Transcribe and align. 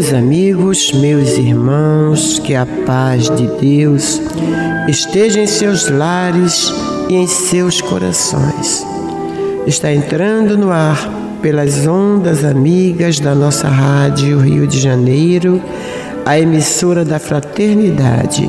Meus 0.00 0.14
amigos, 0.14 0.92
meus 0.92 1.38
irmãos, 1.38 2.38
que 2.38 2.54
a 2.54 2.64
paz 2.86 3.28
de 3.30 3.48
Deus 3.60 4.22
esteja 4.86 5.40
em 5.40 5.46
seus 5.48 5.90
lares 5.90 6.72
e 7.08 7.16
em 7.16 7.26
seus 7.26 7.80
corações. 7.80 8.86
Está 9.66 9.92
entrando 9.92 10.56
no 10.56 10.70
ar 10.70 10.96
pelas 11.42 11.84
ondas 11.84 12.44
amigas 12.44 13.18
da 13.18 13.34
nossa 13.34 13.66
rádio 13.66 14.38
Rio 14.38 14.68
de 14.68 14.78
Janeiro, 14.78 15.60
a 16.24 16.38
emissora 16.38 17.04
da 17.04 17.18
Fraternidade, 17.18 18.48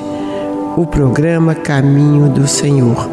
o 0.77 0.85
programa 0.85 1.55
Caminho 1.55 2.29
do 2.29 2.47
Senhor. 2.47 3.09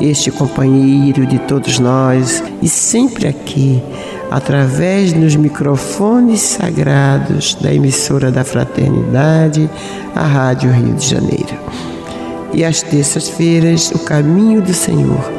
Este 0.00 0.32
companheiro 0.32 1.24
de 1.24 1.38
todos 1.38 1.78
nós 1.78 2.42
e 2.60 2.68
sempre 2.68 3.28
aqui 3.28 3.80
através 4.30 5.12
dos 5.12 5.34
microfones 5.34 6.40
sagrados 6.40 7.54
da 7.54 7.74
emissora 7.74 8.30
da 8.30 8.44
Fraternidade, 8.44 9.68
a 10.14 10.24
Rádio 10.24 10.70
Rio 10.70 10.94
de 10.94 11.06
Janeiro. 11.06 11.58
E 12.52 12.64
às 12.64 12.82
terças-feiras, 12.82 13.90
o 13.90 13.98
Caminho 13.98 14.62
do 14.62 14.72
Senhor 14.72 15.30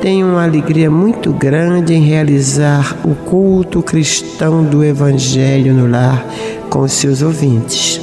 tem 0.00 0.24
uma 0.24 0.42
alegria 0.42 0.90
muito 0.90 1.32
grande 1.32 1.92
em 1.92 2.02
realizar 2.02 2.96
o 3.04 3.14
culto 3.14 3.82
cristão 3.82 4.64
do 4.64 4.82
Evangelho 4.82 5.74
no 5.74 5.86
lar 5.86 6.24
com 6.70 6.80
os 6.80 6.92
seus 6.92 7.20
ouvintes. 7.20 8.00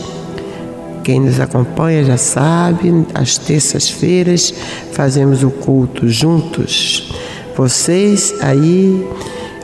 Quem 1.04 1.22
nos 1.22 1.40
acompanha 1.40 2.04
já 2.04 2.18
sabe, 2.18 3.06
às 3.14 3.38
terças-feiras 3.38 4.54
fazemos 4.92 5.42
o 5.42 5.50
culto 5.50 6.08
juntos. 6.08 7.12
Vocês 7.56 8.36
aí 8.42 9.04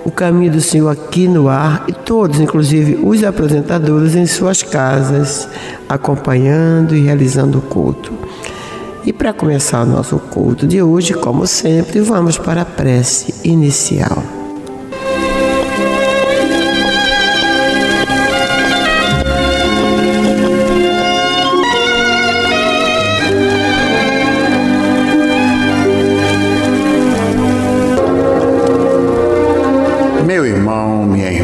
o 0.06 0.12
caminho 0.12 0.52
do 0.52 0.62
Senhor 0.62 0.90
aqui 0.90 1.28
no 1.28 1.48
ar 1.48 1.86
e 1.88 1.94
todos, 1.94 2.40
inclusive 2.40 3.00
os 3.04 3.24
apresentadores, 3.24 4.16
em 4.16 4.26
suas 4.26 4.62
casas, 4.62 5.48
acompanhando 5.88 6.96
e 6.96 7.02
realizando 7.02 7.60
o 7.60 7.62
culto. 7.62 8.12
E 9.06 9.12
para 9.12 9.34
começar 9.34 9.84
o 9.84 9.86
nosso 9.86 10.18
culto 10.18 10.66
de 10.66 10.82
hoje, 10.82 11.14
como 11.14 11.46
sempre, 11.46 12.00
vamos 12.00 12.38
para 12.38 12.62
a 12.62 12.66
prece 12.66 13.34
inicial. 13.44 14.43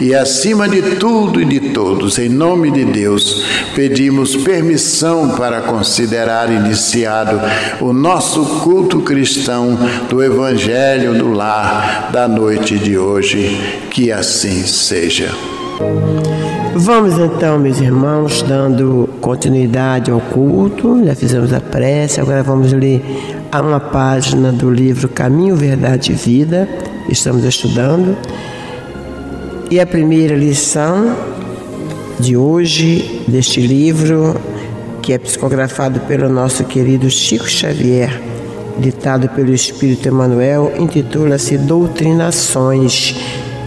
e 0.00 0.14
acima 0.14 0.68
de 0.68 0.96
tudo 0.96 1.40
e 1.40 1.44
de 1.44 1.60
todos, 1.70 2.18
em 2.18 2.28
nome 2.28 2.70
de 2.70 2.84
Deus, 2.84 3.44
pedimos 3.74 4.36
permissão 4.36 5.30
para 5.30 5.62
considerar 5.62 6.50
iniciado 6.50 7.40
o 7.80 7.92
nosso 7.92 8.44
culto 8.60 9.00
cristão 9.00 9.78
do 10.08 10.22
Evangelho 10.22 11.14
do 11.14 11.32
Lar 11.32 12.10
da 12.12 12.28
noite 12.28 12.78
de 12.78 12.98
hoje. 12.98 13.58
Que 13.90 14.10
assim 14.10 14.64
seja. 14.64 15.30
Vamos 16.76 17.18
então, 17.18 17.58
meus 17.58 17.80
irmãos, 17.80 18.42
dando 18.42 19.08
continuidade 19.20 20.10
ao 20.10 20.20
culto. 20.20 21.04
Já 21.04 21.14
fizemos 21.14 21.52
a 21.52 21.60
prece, 21.60 22.20
agora 22.20 22.42
vamos 22.42 22.72
ler 22.72 23.00
uma 23.52 23.78
página 23.78 24.50
do 24.50 24.70
livro 24.70 25.08
Caminho, 25.08 25.54
Verdade 25.54 26.12
e 26.12 26.14
Vida. 26.14 26.68
Estamos 27.08 27.44
estudando. 27.44 28.16
E 29.74 29.80
a 29.80 29.86
primeira 29.88 30.36
lição 30.36 31.16
de 32.20 32.36
hoje, 32.36 33.24
deste 33.26 33.60
livro, 33.60 34.40
que 35.02 35.12
é 35.12 35.18
psicografado 35.18 35.98
pelo 36.02 36.28
nosso 36.28 36.62
querido 36.62 37.10
Chico 37.10 37.48
Xavier, 37.50 38.22
ditado 38.78 39.28
pelo 39.30 39.52
Espírito 39.52 40.06
Emmanuel, 40.06 40.72
intitula-se 40.78 41.58
Doutrinações. 41.58 43.16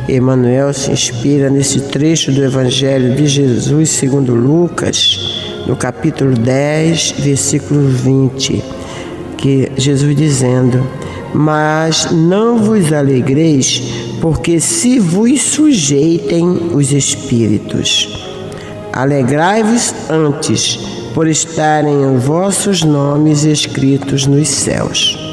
Emmanuel 0.07 0.73
se 0.73 0.91
inspira 0.91 1.49
nesse 1.49 1.81
trecho 1.81 2.31
do 2.31 2.41
Evangelho 2.41 3.13
de 3.13 3.27
Jesus 3.27 3.89
segundo 3.89 4.33
Lucas, 4.33 5.19
no 5.67 5.75
capítulo 5.75 6.31
10, 6.31 7.15
versículo 7.19 7.85
20, 7.85 8.63
que 9.37 9.69
Jesus 9.75 10.15
dizendo: 10.15 10.89
Mas 11.33 12.09
não 12.13 12.59
vos 12.59 12.93
alegreis 12.93 14.06
porque 14.21 14.59
se 14.59 14.99
vos 14.99 15.41
sujeitem 15.41 16.71
os 16.73 16.91
espíritos. 16.91 18.25
Alegrai-vos 18.93 19.93
antes 20.09 20.77
por 21.13 21.27
estarem 21.27 22.17
vossos 22.17 22.83
nomes 22.83 23.43
escritos 23.43 24.25
nos 24.25 24.47
céus. 24.47 25.26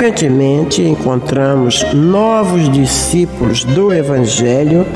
Frequentemente 0.00 0.80
encontramos 0.80 1.84
novos 1.92 2.72
discípulos 2.72 3.64
do 3.64 3.92
Evangelho 3.92 4.86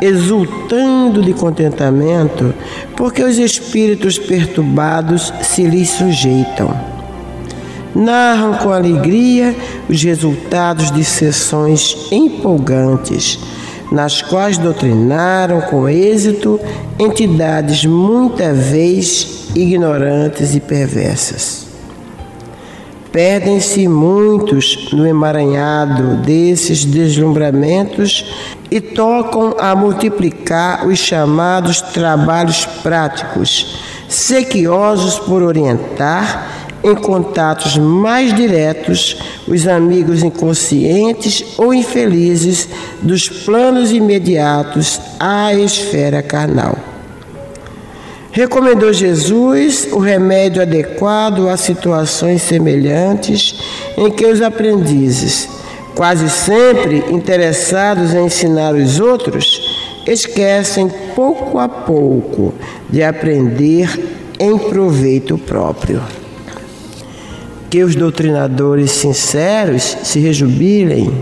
exultando 0.00 1.20
de 1.20 1.34
contentamento 1.34 2.54
porque 2.96 3.24
os 3.24 3.38
espíritos 3.38 4.20
perturbados 4.20 5.34
se 5.42 5.64
lhes 5.64 5.90
sujeitam. 5.90 6.72
Narram 7.92 8.54
com 8.58 8.70
alegria 8.70 9.52
os 9.88 10.00
resultados 10.00 10.92
de 10.92 11.02
sessões 11.02 11.96
empolgantes, 12.12 13.40
nas 13.90 14.22
quais 14.22 14.58
doutrinaram 14.58 15.60
com 15.62 15.88
êxito 15.88 16.60
entidades 17.00 17.84
muitas 17.84 18.56
vezes 18.68 19.48
ignorantes 19.56 20.54
e 20.54 20.60
perversas. 20.60 21.61
Perdem-se 23.12 23.86
muitos 23.86 24.88
no 24.90 25.06
emaranhado 25.06 26.16
desses 26.22 26.82
deslumbramentos 26.82 28.24
e 28.70 28.80
tocam 28.80 29.54
a 29.58 29.76
multiplicar 29.76 30.86
os 30.86 30.98
chamados 30.98 31.82
trabalhos 31.82 32.64
práticos, 32.82 33.78
sequiosos 34.08 35.18
por 35.18 35.42
orientar 35.42 36.62
em 36.82 36.94
contatos 36.94 37.76
mais 37.76 38.34
diretos 38.34 39.18
os 39.46 39.68
amigos 39.68 40.22
inconscientes 40.22 41.44
ou 41.58 41.72
infelizes 41.72 42.66
dos 43.02 43.28
planos 43.28 43.92
imediatos 43.92 45.00
à 45.20 45.54
esfera 45.54 46.22
carnal. 46.22 46.91
Recomendou 48.32 48.94
Jesus 48.94 49.88
o 49.92 49.98
remédio 49.98 50.62
adequado 50.62 51.50
a 51.50 51.56
situações 51.58 52.40
semelhantes 52.40 53.54
em 53.94 54.10
que 54.10 54.24
os 54.24 54.40
aprendizes, 54.40 55.46
quase 55.94 56.30
sempre 56.30 57.04
interessados 57.10 58.14
em 58.14 58.24
ensinar 58.24 58.74
os 58.74 58.98
outros, 58.98 60.02
esquecem 60.06 60.90
pouco 61.14 61.58
a 61.58 61.68
pouco 61.68 62.54
de 62.88 63.02
aprender 63.02 64.16
em 64.40 64.56
proveito 64.56 65.36
próprio. 65.36 66.02
Que 67.68 67.82
os 67.82 67.94
doutrinadores 67.94 68.92
sinceros 68.92 69.82
se 70.04 70.18
rejubilem, 70.20 71.12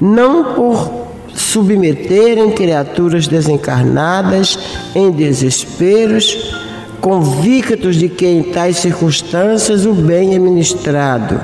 não 0.00 0.54
por 0.54 0.99
submeterem 1.40 2.50
criaturas 2.52 3.26
desencarnadas 3.26 4.58
em 4.94 5.10
desesperos, 5.10 6.54
convictos 7.00 7.96
de 7.96 8.08
que 8.08 8.26
em 8.26 8.42
tais 8.42 8.76
circunstâncias 8.76 9.86
o 9.86 9.92
bem 9.92 10.34
é 10.34 10.38
ministrado, 10.38 11.40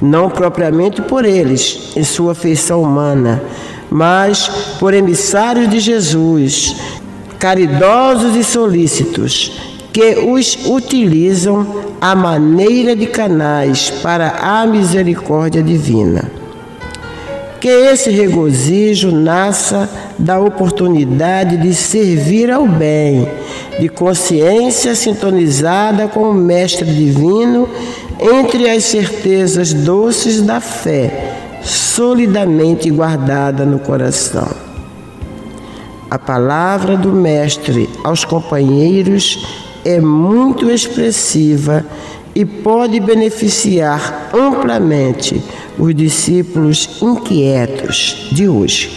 não 0.00 0.30
propriamente 0.30 1.02
por 1.02 1.24
eles, 1.24 1.92
em 1.96 2.04
sua 2.04 2.34
feição 2.34 2.82
humana, 2.82 3.42
mas 3.90 4.48
por 4.78 4.94
emissários 4.94 5.68
de 5.68 5.80
Jesus, 5.80 6.76
caridosos 7.38 8.36
e 8.36 8.44
solícitos, 8.44 9.60
que 9.92 10.18
os 10.18 10.66
utilizam 10.66 11.84
à 12.00 12.14
maneira 12.14 12.96
de 12.96 13.06
canais 13.06 13.90
para 14.02 14.30
a 14.40 14.66
misericórdia 14.66 15.62
divina. 15.62 16.43
Que 17.64 17.70
esse 17.70 18.10
regozijo 18.10 19.10
nasça 19.10 19.88
da 20.18 20.38
oportunidade 20.38 21.56
de 21.56 21.72
servir 21.72 22.50
ao 22.50 22.68
bem, 22.68 23.26
de 23.80 23.88
consciência 23.88 24.94
sintonizada 24.94 26.06
com 26.06 26.28
o 26.28 26.34
Mestre 26.34 26.84
Divino, 26.84 27.66
entre 28.20 28.68
as 28.68 28.84
certezas 28.84 29.72
doces 29.72 30.42
da 30.42 30.60
fé, 30.60 31.32
solidamente 31.62 32.90
guardada 32.90 33.64
no 33.64 33.78
coração. 33.78 34.50
A 36.10 36.18
palavra 36.18 36.98
do 36.98 37.14
Mestre 37.14 37.88
aos 38.04 38.26
companheiros 38.26 39.42
é 39.86 40.02
muito 40.02 40.70
expressiva 40.70 41.82
e 42.34 42.44
pode 42.44 43.00
beneficiar 43.00 44.28
amplamente 44.34 45.42
os 45.78 45.94
discípulos 45.94 47.02
inquietos 47.02 48.28
de 48.32 48.48
hoje. 48.48 48.90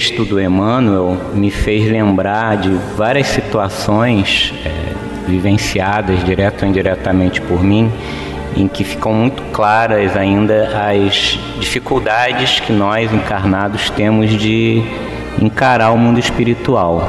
Texto 0.00 0.24
do 0.24 0.40
Emmanuel 0.40 1.14
me 1.34 1.50
fez 1.50 1.86
lembrar 1.86 2.56
de 2.56 2.70
várias 2.96 3.26
situações 3.26 4.50
é, 4.64 4.94
vivenciadas 5.28 6.24
direto 6.24 6.62
ou 6.62 6.68
indiretamente 6.70 7.38
por 7.42 7.62
mim, 7.62 7.92
em 8.56 8.66
que 8.66 8.82
ficam 8.82 9.12
muito 9.12 9.42
claras 9.52 10.16
ainda 10.16 10.70
as 10.88 11.38
dificuldades 11.58 12.60
que 12.60 12.72
nós 12.72 13.12
encarnados 13.12 13.90
temos 13.90 14.30
de 14.30 14.82
encarar 15.38 15.90
o 15.90 15.98
mundo 15.98 16.18
espiritual. 16.18 17.06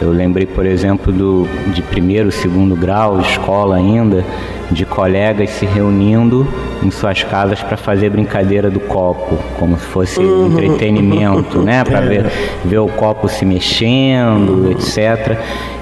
Eu 0.00 0.10
lembrei, 0.10 0.46
por 0.46 0.64
exemplo, 0.64 1.12
do, 1.12 1.46
de 1.74 1.82
primeiro, 1.82 2.32
segundo 2.32 2.74
grau, 2.74 3.20
escola 3.20 3.76
ainda, 3.76 4.24
de 4.70 4.86
colegas 4.86 5.50
se 5.50 5.66
reunindo 5.66 6.48
em 6.82 6.90
suas 6.90 7.22
casas 7.22 7.62
para 7.62 7.76
fazer 7.76 8.10
brincadeira 8.10 8.70
do 8.70 8.80
copo, 8.80 9.38
como 9.58 9.78
se 9.78 9.86
fosse 9.86 10.20
uhum. 10.20 10.46
entretenimento, 10.46 11.60
né? 11.60 11.82
Para 11.84 12.00
ver, 12.00 12.26
ver 12.64 12.78
o 12.78 12.88
copo 12.88 13.28
se 13.28 13.44
mexendo, 13.44 14.70
etc. 14.70 15.38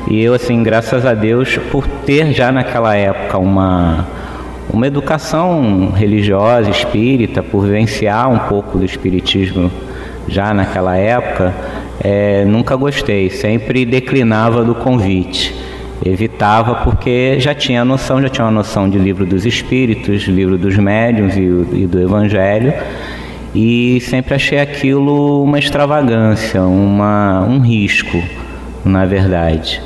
E 0.09 0.23
eu, 0.23 0.35
assim, 0.35 0.63
graças 0.63 1.05
a 1.05 1.15
Deus, 1.15 1.59
por 1.71 1.87
ter 1.87 2.33
já 2.33 2.51
naquela 2.51 2.95
época 2.95 3.39
uma, 3.39 4.07
uma 4.73 4.87
educação 4.87 5.91
religiosa, 5.95 6.71
espírita, 6.71 7.43
por 7.43 7.65
vivenciar 7.65 8.31
um 8.31 8.39
pouco 8.39 8.79
do 8.79 8.85
espiritismo 8.85 9.71
já 10.29 10.53
naquela 10.55 10.97
época, 10.97 11.55
é, 12.01 12.45
nunca 12.45 12.75
gostei, 12.75 13.31
sempre 13.31 13.85
declinava 13.85 14.65
do 14.65 14.75
convite 14.75 15.66
evitava 16.07 16.77
porque 16.77 17.39
já 17.41 17.55
tinha 17.55 17.85
noção, 17.85 18.21
já 18.21 18.29
tinha 18.29 18.45
uma 18.45 18.51
noção 18.51 18.89
de 18.89 18.99
livro 18.99 19.27
dos 19.27 19.45
espíritos, 19.47 20.23
livro 20.23 20.57
dos 20.57 20.77
médiuns 20.77 21.37
e, 21.37 21.41
e 21.41 21.87
do 21.87 22.01
evangelho, 22.01 22.73
e 23.55 24.01
sempre 24.01 24.35
achei 24.35 24.59
aquilo 24.59 25.43
uma 25.43 25.59
extravagância, 25.59 26.63
uma, 26.63 27.43
um 27.45 27.61
risco, 27.61 28.23
na 28.85 29.05
verdade. 29.05 29.83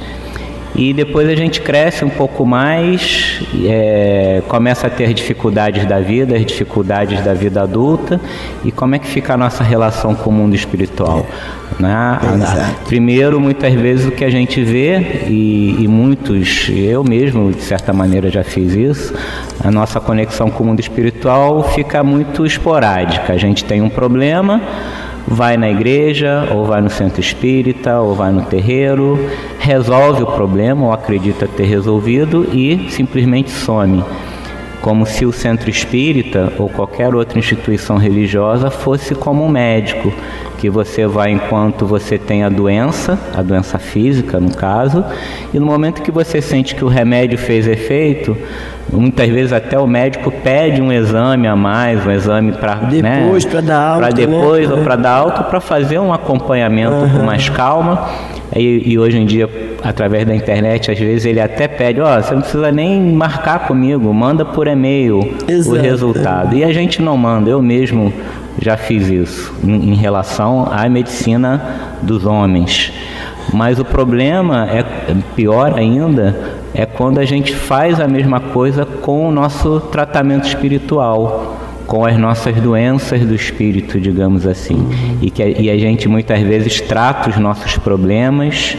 E 0.80 0.94
depois 0.94 1.28
a 1.28 1.34
gente 1.34 1.60
cresce 1.60 2.06
um 2.06 2.08
pouco 2.08 2.46
mais, 2.46 3.42
é, 3.66 4.42
começa 4.49 4.87
a 4.87 4.90
ter 4.90 5.12
dificuldades 5.12 5.84
da 5.84 6.00
vida, 6.00 6.34
as 6.34 6.46
dificuldades 6.46 7.22
da 7.22 7.34
vida 7.34 7.62
adulta, 7.62 8.18
e 8.64 8.72
como 8.72 8.94
é 8.94 8.99
que 8.99 9.06
fica 9.06 9.34
a 9.34 9.37
nossa 9.37 9.62
relação 9.62 10.14
com 10.14 10.30
o 10.30 10.32
mundo 10.32 10.54
espiritual? 10.54 11.26
É. 11.46 11.60
Né? 11.82 12.18
primeiro, 12.87 13.38
muitas 13.38 13.75
vezes 13.75 14.06
o 14.06 14.10
que 14.10 14.25
a 14.25 14.30
gente 14.30 14.62
vê, 14.62 15.26
e, 15.28 15.76
e 15.80 15.87
muitos, 15.87 16.70
eu 16.75 17.04
mesmo 17.04 17.52
de 17.52 17.60
certa 17.60 17.92
maneira 17.92 18.30
já 18.30 18.42
fiz 18.42 18.72
isso, 18.72 19.14
a 19.62 19.70
nossa 19.70 20.00
conexão 20.00 20.50
com 20.50 20.64
o 20.64 20.66
mundo 20.66 20.80
espiritual 20.80 21.62
fica 21.75 22.02
muito 22.02 22.46
esporádica. 22.46 23.34
A 23.34 23.37
gente 23.37 23.64
tem 23.64 23.82
um 23.82 23.90
problema, 23.90 24.62
vai 25.27 25.57
na 25.57 25.71
igreja, 25.71 26.49
ou 26.53 26.65
vai 26.65 26.81
no 26.81 26.91
centro 26.91 27.21
espírita, 27.21 28.00
ou 28.00 28.15
vai 28.15 28.33
no 28.33 28.43
terreiro, 28.43 29.19
resolve 29.59 30.23
o 30.23 30.27
problema 30.27 30.87
ou 30.87 30.93
acredita 30.93 31.47
ter 31.47 31.65
resolvido 31.65 32.49
e 32.53 32.89
simplesmente 32.91 33.50
some. 33.50 34.05
Como 34.81 35.05
se 35.05 35.27
o 35.27 35.33
centro 35.33 35.69
espírita 35.69 36.53
ou 36.59 36.69
qualquer 36.69 37.15
outra 37.15 37.39
instituição 37.39 37.99
religiosa 37.99 38.71
fosse 38.71 39.15
como 39.15 39.45
um 39.45 39.49
médico, 39.49 40.12
que 40.61 40.69
você 40.69 41.07
vai 41.07 41.31
enquanto 41.31 41.87
você 41.87 42.19
tem 42.19 42.45
a 42.45 42.50
doença, 42.50 43.19
a 43.35 43.40
doença 43.40 43.79
física 43.79 44.38
no 44.38 44.55
caso, 44.55 45.02
e 45.55 45.59
no 45.59 45.64
momento 45.64 46.02
que 46.02 46.11
você 46.11 46.43
sente 46.43 46.75
que 46.75 46.85
o 46.85 46.88
remédio 46.88 47.38
fez 47.38 47.67
efeito, 47.67 48.37
Muitas 48.93 49.29
vezes 49.29 49.52
até 49.52 49.79
o 49.79 49.87
médico 49.87 50.31
pede 50.31 50.83
um 50.83 50.93
exame 50.93 51.47
a 51.47 51.55
mais, 51.55 52.05
um 52.05 52.11
exame 52.11 52.52
para 52.52 52.76
né, 52.76 53.21
depois 53.21 53.45
né, 53.45 53.50
para 53.50 53.61
dar 53.61 53.79
alta, 53.79 54.00
para 54.00 54.11
depois 54.11 54.69
né? 54.69 54.75
ou 54.75 54.83
para 54.83 54.97
dar 54.97 55.11
alta, 55.12 55.43
para 55.45 55.61
fazer 55.61 55.99
um 55.99 56.12
acompanhamento 56.12 56.95
uhum. 56.95 57.11
com 57.11 57.23
mais 57.23 57.49
calma. 57.49 58.09
E, 58.55 58.93
e, 58.93 58.99
hoje 58.99 59.17
em 59.17 59.25
dia, 59.25 59.49
através 59.81 60.26
da 60.26 60.35
internet, 60.35 60.90
às 60.90 60.99
vezes 60.99 61.25
ele 61.25 61.40
até 61.40 61.69
pede, 61.69 62.00
ó, 62.00 62.19
oh, 62.19 62.21
você 62.21 62.35
não 62.35 62.40
precisa 62.40 62.73
nem 62.73 63.00
marcar 63.12 63.69
comigo, 63.69 64.12
manda 64.12 64.45
por 64.45 64.67
e-mail 64.67 65.37
Exato. 65.47 65.76
o 65.76 65.81
resultado. 65.81 66.57
E 66.57 66.64
a 66.64 66.73
gente 66.73 67.00
não 67.00 67.17
manda, 67.17 67.49
eu 67.49 67.62
mesmo 67.62 68.12
já 68.61 68.76
fiz 68.76 69.09
isso 69.09 69.55
em, 69.64 69.93
em 69.93 69.95
relação 69.95 70.69
à 70.71 70.88
medicina 70.88 71.97
dos 72.02 72.26
homens. 72.26 72.93
Mas 73.52 73.79
o 73.79 73.85
problema 73.85 74.69
é 74.71 74.85
pior 75.35 75.75
ainda 75.76 76.61
é 76.73 76.87
quando 76.87 77.19
a 77.19 77.25
gente 77.25 77.55
faz 77.55 77.99
a 77.99 78.07
mesma 78.07 78.38
coisa 78.38 78.87
com 78.87 79.29
o 79.29 79.33
nosso 79.33 79.81
tratamento 79.81 80.47
espiritual, 80.47 81.57
com 81.87 82.05
as 82.07 82.17
nossas 82.17 82.55
doenças 82.57 83.23
do 83.23 83.35
espírito, 83.35 84.00
digamos 84.00 84.47
assim. 84.47 84.88
E 85.21 85.31
que 85.31 85.43
e 85.43 85.69
a 85.69 85.76
gente 85.76 86.09
muitas 86.09 86.40
vezes 86.40 86.81
trata 86.81 87.31
os 87.31 87.37
nossos 87.38 87.76
problemas 87.76 88.76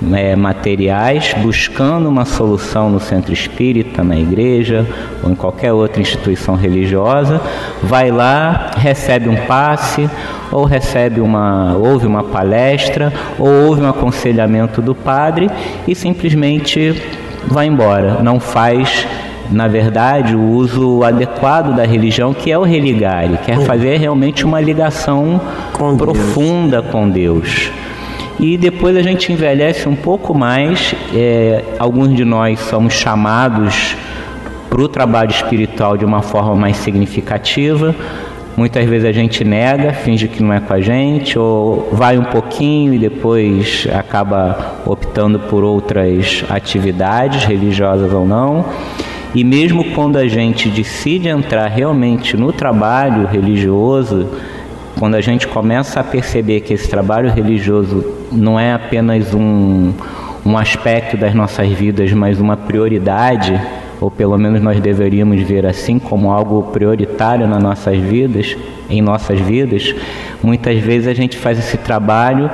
né, 0.00 0.36
materiais, 0.36 1.34
buscando 1.38 2.08
uma 2.08 2.24
solução 2.24 2.90
no 2.90 3.00
centro 3.00 3.32
espírita, 3.32 4.02
na 4.02 4.16
igreja 4.16 4.86
ou 5.22 5.30
em 5.30 5.34
qualquer 5.34 5.72
outra 5.72 6.00
instituição 6.00 6.54
religiosa, 6.54 7.40
vai 7.82 8.10
lá, 8.10 8.70
recebe 8.76 9.28
um 9.28 9.36
passe, 9.46 10.08
ou 10.50 10.64
recebe 10.64 11.20
uma, 11.20 11.76
ouve 11.76 12.06
uma 12.06 12.22
palestra, 12.22 13.12
ou 13.38 13.68
ouve 13.68 13.82
um 13.82 13.88
aconselhamento 13.88 14.80
do 14.82 14.94
padre 14.94 15.50
e 15.86 15.94
simplesmente 15.94 17.02
vai 17.46 17.66
embora, 17.66 18.22
não 18.22 18.40
faz 18.40 19.06
na 19.50 19.68
verdade, 19.68 20.34
o 20.34 20.42
uso 20.42 21.02
adequado 21.04 21.76
da 21.76 21.84
religião, 21.84 22.32
que 22.32 22.50
é 22.50 22.58
o 22.58 22.62
religare, 22.62 23.38
quer 23.44 23.60
fazer 23.60 23.98
realmente 23.98 24.44
uma 24.44 24.60
ligação 24.60 25.40
com 25.72 25.96
profunda 25.96 26.82
com 26.82 27.08
Deus. 27.08 27.70
E 28.38 28.56
depois 28.56 28.96
a 28.96 29.02
gente 29.02 29.32
envelhece 29.32 29.88
um 29.88 29.96
pouco 29.96 30.34
mais, 30.34 30.94
é, 31.14 31.64
alguns 31.78 32.14
de 32.14 32.24
nós 32.24 32.58
somos 32.60 32.94
chamados 32.94 33.96
para 34.68 34.82
o 34.82 34.88
trabalho 34.88 35.30
espiritual 35.30 35.96
de 35.96 36.04
uma 36.04 36.20
forma 36.20 36.54
mais 36.54 36.76
significativa, 36.76 37.94
Muitas 38.56 38.88
vezes 38.88 39.04
a 39.04 39.10
gente 39.10 39.42
nega, 39.42 39.92
finge 39.92 40.28
que 40.28 40.40
não 40.40 40.52
é 40.52 40.60
com 40.60 40.72
a 40.72 40.80
gente, 40.80 41.36
ou 41.36 41.88
vai 41.90 42.16
um 42.16 42.22
pouquinho 42.22 42.94
e 42.94 42.98
depois 42.98 43.88
acaba 43.92 44.76
optando 44.86 45.40
por 45.40 45.64
outras 45.64 46.44
atividades, 46.48 47.44
religiosas 47.44 48.12
ou 48.12 48.24
não. 48.24 48.64
E 49.34 49.42
mesmo 49.42 49.82
quando 49.92 50.18
a 50.18 50.28
gente 50.28 50.68
decide 50.68 51.28
entrar 51.28 51.66
realmente 51.66 52.36
no 52.36 52.52
trabalho 52.52 53.26
religioso, 53.26 54.28
quando 54.98 55.14
a 55.14 55.20
gente 55.20 55.46
começa 55.48 56.00
a 56.00 56.04
perceber 56.04 56.60
que 56.60 56.72
esse 56.72 56.88
trabalho 56.88 57.30
religioso 57.30 58.04
não 58.30 58.58
é 58.58 58.72
apenas 58.72 59.34
um, 59.34 59.92
um 60.44 60.56
aspecto 60.56 61.16
das 61.16 61.34
nossas 61.34 61.68
vidas, 61.68 62.12
mas 62.12 62.40
uma 62.40 62.56
prioridade, 62.56 63.60
ou 64.00 64.10
pelo 64.10 64.36
menos 64.38 64.62
nós 64.62 64.80
deveríamos 64.80 65.42
ver 65.42 65.66
assim 65.66 65.98
como 65.98 66.30
algo 66.30 66.62
prioritário 66.64 67.46
nas 67.46 67.62
nossas 67.62 67.98
vidas, 67.98 68.56
em 68.88 69.00
nossas 69.00 69.40
vidas, 69.40 69.94
muitas 70.42 70.78
vezes 70.78 71.08
a 71.08 71.14
gente 71.14 71.36
faz 71.36 71.58
esse 71.58 71.78
trabalho 71.78 72.50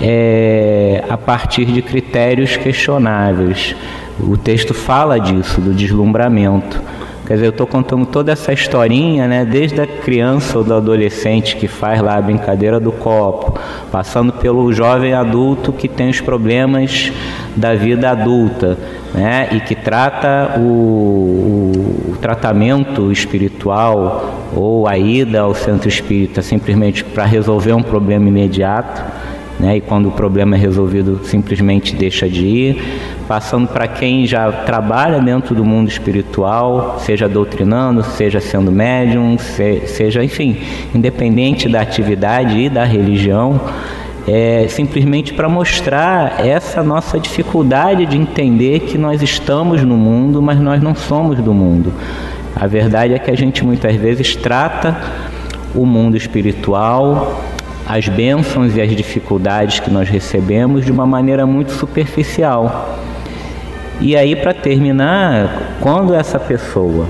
é, 0.00 1.04
a 1.08 1.18
partir 1.18 1.66
de 1.66 1.82
critérios 1.82 2.56
questionáveis. 2.56 3.74
O 4.20 4.36
texto 4.36 4.72
fala 4.72 5.18
disso, 5.18 5.60
do 5.60 5.72
deslumbramento. 5.72 6.80
Quer 7.32 7.36
dizer, 7.36 7.46
eu 7.46 7.50
estou 7.50 7.66
contando 7.66 8.04
toda 8.04 8.30
essa 8.30 8.52
historinha, 8.52 9.26
né, 9.26 9.42
desde 9.42 9.80
a 9.80 9.86
criança 9.86 10.58
ou 10.58 10.62
do 10.62 10.74
adolescente 10.74 11.56
que 11.56 11.66
faz 11.66 11.98
lá 11.98 12.18
a 12.18 12.20
brincadeira 12.20 12.78
do 12.78 12.92
copo, 12.92 13.58
passando 13.90 14.34
pelo 14.34 14.70
jovem 14.70 15.14
adulto 15.14 15.72
que 15.72 15.88
tem 15.88 16.10
os 16.10 16.20
problemas 16.20 17.10
da 17.56 17.74
vida 17.74 18.10
adulta, 18.10 18.76
né, 19.14 19.48
e 19.50 19.60
que 19.60 19.74
trata 19.74 20.60
o, 20.60 22.10
o, 22.10 22.16
tratamento 22.20 23.10
espiritual 23.10 24.50
ou 24.54 24.86
a 24.86 24.98
ida 24.98 25.40
ao 25.40 25.54
centro 25.54 25.88
espírita 25.88 26.42
simplesmente 26.42 27.02
para 27.02 27.24
resolver 27.24 27.72
um 27.72 27.82
problema 27.82 28.28
imediato 28.28 29.02
né? 29.62 29.76
E 29.76 29.80
quando 29.80 30.08
o 30.08 30.12
problema 30.12 30.56
é 30.56 30.58
resolvido, 30.58 31.20
simplesmente 31.24 31.94
deixa 31.94 32.28
de 32.28 32.44
ir. 32.44 32.84
Passando 33.28 33.68
para 33.68 33.86
quem 33.86 34.26
já 34.26 34.50
trabalha 34.50 35.20
dentro 35.20 35.54
do 35.54 35.64
mundo 35.64 35.88
espiritual, 35.88 36.98
seja 36.98 37.28
doutrinando, 37.28 38.02
seja 38.02 38.40
sendo 38.40 38.72
médium, 38.72 39.38
seja, 39.38 40.22
enfim, 40.24 40.58
independente 40.92 41.68
da 41.68 41.80
atividade 41.80 42.58
e 42.58 42.68
da 42.68 42.84
religião, 42.84 43.60
é 44.26 44.66
simplesmente 44.68 45.32
para 45.32 45.48
mostrar 45.48 46.44
essa 46.44 46.82
nossa 46.82 47.18
dificuldade 47.18 48.04
de 48.06 48.16
entender 48.16 48.80
que 48.80 48.98
nós 48.98 49.22
estamos 49.22 49.82
no 49.82 49.96
mundo, 49.96 50.42
mas 50.42 50.60
nós 50.60 50.82
não 50.82 50.94
somos 50.94 51.38
do 51.38 51.54
mundo. 51.54 51.92
A 52.54 52.66
verdade 52.66 53.14
é 53.14 53.18
que 53.18 53.30
a 53.30 53.36
gente 53.36 53.64
muitas 53.64 53.94
vezes 53.96 54.36
trata 54.36 54.96
o 55.74 55.86
mundo 55.86 56.16
espiritual 56.16 57.40
as 57.86 58.08
bênçãos 58.08 58.76
e 58.76 58.80
as 58.80 58.94
dificuldades 58.94 59.80
que 59.80 59.90
nós 59.90 60.08
recebemos 60.08 60.84
de 60.84 60.92
uma 60.92 61.06
maneira 61.06 61.46
muito 61.46 61.72
superficial. 61.72 62.98
E 64.00 64.16
aí, 64.16 64.34
para 64.34 64.54
terminar, 64.54 65.76
quando 65.80 66.14
essa 66.14 66.38
pessoa 66.38 67.06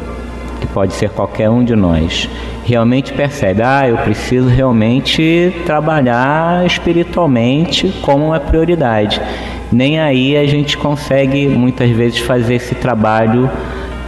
que 0.61 0.67
pode 0.67 0.93
ser 0.95 1.11
qualquer 1.11 1.51
um 1.51 1.65
de 1.65 1.75
nós, 1.75 2.29
realmente 2.65 3.13
percebe, 3.13 3.63
ah, 3.63 3.89
eu 3.89 3.97
preciso 3.99 4.49
realmente 4.49 5.53
trabalhar 5.67 6.65
espiritualmente 6.67 7.93
como 8.03 8.27
uma 8.27 8.41
prioridade. 8.41 9.21
Nem 9.71 9.99
aí 9.99 10.37
a 10.37 10.47
gente 10.47 10.77
consegue 10.77 11.49
muitas 11.49 11.91
vezes 11.91 12.19
fazer 12.19 12.55
esse 12.55 12.75
trabalho 12.75 13.51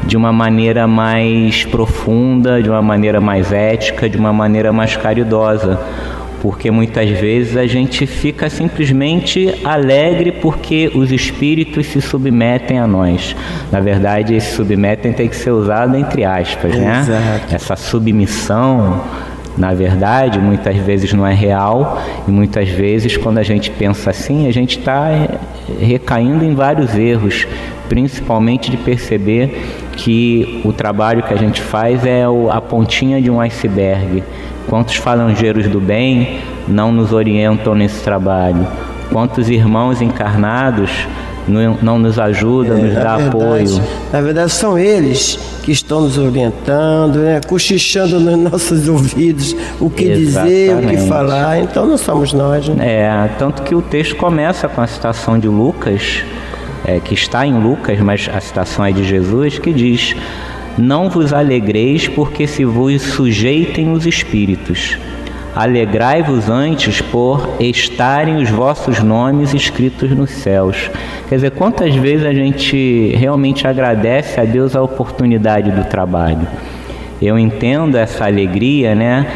de 0.04 0.16
uma 0.16 0.33
maneira 0.33 0.87
mais 0.87 1.64
profunda, 1.64 2.62
de 2.62 2.68
uma 2.68 2.83
maneira 2.83 3.21
mais 3.21 3.50
ética, 3.50 4.09
de 4.09 4.18
uma 4.18 4.33
maneira 4.33 4.73
mais 4.73 4.97
caridosa 4.97 5.80
porque 6.44 6.70
muitas 6.70 7.08
vezes 7.08 7.56
a 7.56 7.66
gente 7.66 8.06
fica 8.06 8.50
simplesmente 8.50 9.62
alegre 9.64 10.30
porque 10.30 10.92
os 10.94 11.10
espíritos 11.10 11.86
se 11.86 12.02
submetem 12.02 12.78
a 12.78 12.86
nós. 12.86 13.34
Na 13.72 13.80
verdade, 13.80 14.34
esse 14.34 14.54
submetem 14.54 15.14
tem 15.14 15.26
que 15.26 15.36
ser 15.36 15.52
usado 15.52 15.96
entre 15.96 16.22
aspas, 16.22 16.76
né? 16.76 17.00
Exato. 17.00 17.54
Essa 17.54 17.76
submissão, 17.76 19.00
na 19.56 19.72
verdade, 19.72 20.38
muitas 20.38 20.76
vezes 20.76 21.14
não 21.14 21.26
é 21.26 21.32
real 21.32 21.98
e 22.28 22.30
muitas 22.30 22.68
vezes, 22.68 23.16
quando 23.16 23.38
a 23.38 23.42
gente 23.42 23.70
pensa 23.70 24.10
assim, 24.10 24.46
a 24.46 24.52
gente 24.52 24.78
está 24.78 25.08
recaindo 25.80 26.44
em 26.44 26.54
vários 26.54 26.94
erros, 26.94 27.46
principalmente 27.88 28.70
de 28.70 28.76
perceber 28.76 29.80
que 29.94 30.60
o 30.64 30.72
trabalho 30.72 31.22
que 31.22 31.32
a 31.32 31.36
gente 31.36 31.60
faz 31.60 32.04
é 32.04 32.24
a 32.50 32.60
pontinha 32.60 33.20
de 33.20 33.30
um 33.30 33.40
iceberg 33.40 34.22
Quantos 34.68 34.96
falangeiros 34.96 35.68
do 35.68 35.80
bem 35.80 36.40
não 36.66 36.90
nos 36.90 37.12
orientam 37.12 37.75
nesse 37.75 38.02
trabalho? 38.02 38.66
Quantos 39.12 39.50
irmãos 39.50 40.00
encarnados 40.00 40.90
não, 41.47 41.99
nos 41.99 42.19
ajudam, 42.19 42.78
é, 42.78 42.80
nos 42.80 42.95
dá 42.95 43.16
verdade, 43.16 43.28
apoio? 43.28 43.80
Na 44.12 44.21
verdade, 44.23 44.52
são 44.52 44.78
eles 44.78 45.38
que 45.62 45.71
estão 45.71 46.00
nos 46.00 46.16
orientando, 46.16 47.16
né? 47.16 47.40
cochichando 47.47 48.19
nos 48.19 48.50
nossos 48.50 48.88
ouvidos 48.88 49.54
o 49.78 49.90
que 49.90 50.04
Exatamente. 50.04 50.54
dizer, 50.54 50.76
o 50.76 50.88
que 50.88 51.08
falar. 51.08 51.60
Então, 51.60 51.86
não 51.86 51.99
somos 51.99 52.32
nós. 52.32 52.66
Né? 52.69 52.84
É, 52.84 53.30
tanto 53.38 53.62
que 53.62 53.75
o 53.75 53.82
texto 53.82 54.16
começa 54.16 54.66
com 54.66 54.80
a 54.80 54.86
citação 54.86 55.38
de 55.38 55.47
Lucas, 55.47 56.25
é, 56.84 57.00
que 57.00 57.14
está 57.14 57.47
em 57.47 57.58
Lucas, 57.58 57.99
mas 58.00 58.28
a 58.32 58.40
citação 58.40 58.84
é 58.84 58.92
de 58.92 59.04
Jesus, 59.04 59.58
que 59.58 59.73
diz 59.73 60.14
não 60.76 61.08
vos 61.08 61.32
alegreis, 61.32 62.08
porque 62.08 62.47
se 62.47 62.64
vos 62.64 63.00
sujeitem 63.00 63.92
os 63.92 64.06
espíritos. 64.06 64.99
Alegrai-vos 65.54 66.50
antes 66.50 67.00
por 67.00 67.56
estarem 67.60 68.42
os 68.42 68.50
vossos 68.50 69.00
nomes 69.00 69.54
escritos 69.54 70.10
nos 70.10 70.30
céus. 70.30 70.90
Quer 71.28 71.36
dizer, 71.36 71.52
quantas 71.52 71.94
vezes 71.94 72.26
a 72.26 72.34
gente 72.34 73.14
realmente 73.16 73.64
agradece 73.64 74.40
a 74.40 74.44
Deus 74.44 74.75
a 74.75 74.82
oportunidade 74.82 75.70
do 75.70 75.84
trabalho? 75.84 76.49
Eu 77.25 77.39
entendo 77.39 77.97
essa 77.97 78.26
alegria, 78.26 78.95
né? 78.95 79.26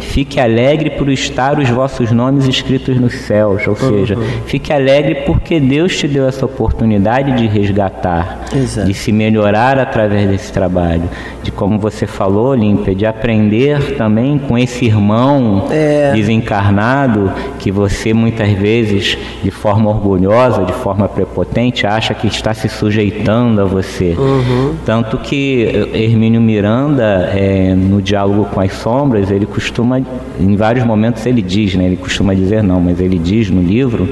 Fique 0.00 0.40
alegre 0.40 0.90
por 0.90 1.08
estar 1.08 1.58
os 1.58 1.68
vossos 1.68 2.10
nomes 2.10 2.46
escritos 2.46 2.98
nos 2.98 3.14
céus, 3.14 3.66
ou 3.68 3.76
seja, 3.76 4.16
uhum. 4.16 4.24
fique 4.46 4.72
alegre 4.72 5.22
porque 5.26 5.60
Deus 5.60 5.96
te 5.96 6.08
deu 6.08 6.26
essa 6.26 6.44
oportunidade 6.44 7.32
de 7.36 7.46
resgatar, 7.46 8.40
Exato. 8.54 8.86
de 8.86 8.94
se 8.94 9.12
melhorar 9.12 9.78
através 9.78 10.28
desse 10.28 10.52
trabalho, 10.52 11.04
de 11.42 11.52
como 11.52 11.78
você 11.78 12.06
falou, 12.06 12.54
Límpia, 12.54 12.94
de 12.94 13.06
aprender 13.06 13.96
também 13.96 14.38
com 14.38 14.58
esse 14.58 14.86
irmão 14.86 15.68
é. 15.70 16.12
desencarnado 16.12 17.32
que 17.58 17.70
você 17.70 18.12
muitas 18.12 18.50
vezes, 18.52 19.16
de 19.42 19.50
forma 19.50 19.88
orgulhosa, 19.90 20.64
de 20.64 20.72
forma 20.72 21.08
prepotente, 21.08 21.86
acha 21.86 22.12
que 22.14 22.26
está 22.26 22.52
se 22.54 22.68
sujeitando 22.68 23.60
a 23.60 23.64
você. 23.64 24.16
Uhum. 24.18 24.74
Tanto 24.84 25.18
que 25.18 25.88
Hermínio 25.92 26.40
Miranda 26.40 27.19
é, 27.34 27.74
no 27.74 28.00
diálogo 28.00 28.46
com 28.46 28.60
as 28.60 28.72
sombras, 28.72 29.30
ele 29.30 29.46
costuma, 29.46 30.00
em 30.38 30.56
vários 30.56 30.84
momentos 30.84 31.24
ele 31.26 31.42
diz, 31.42 31.74
né, 31.74 31.84
ele 31.84 31.96
costuma 31.96 32.34
dizer 32.34 32.62
não, 32.62 32.80
mas 32.80 33.00
ele 33.00 33.18
diz 33.18 33.50
no 33.50 33.62
livro 33.62 34.08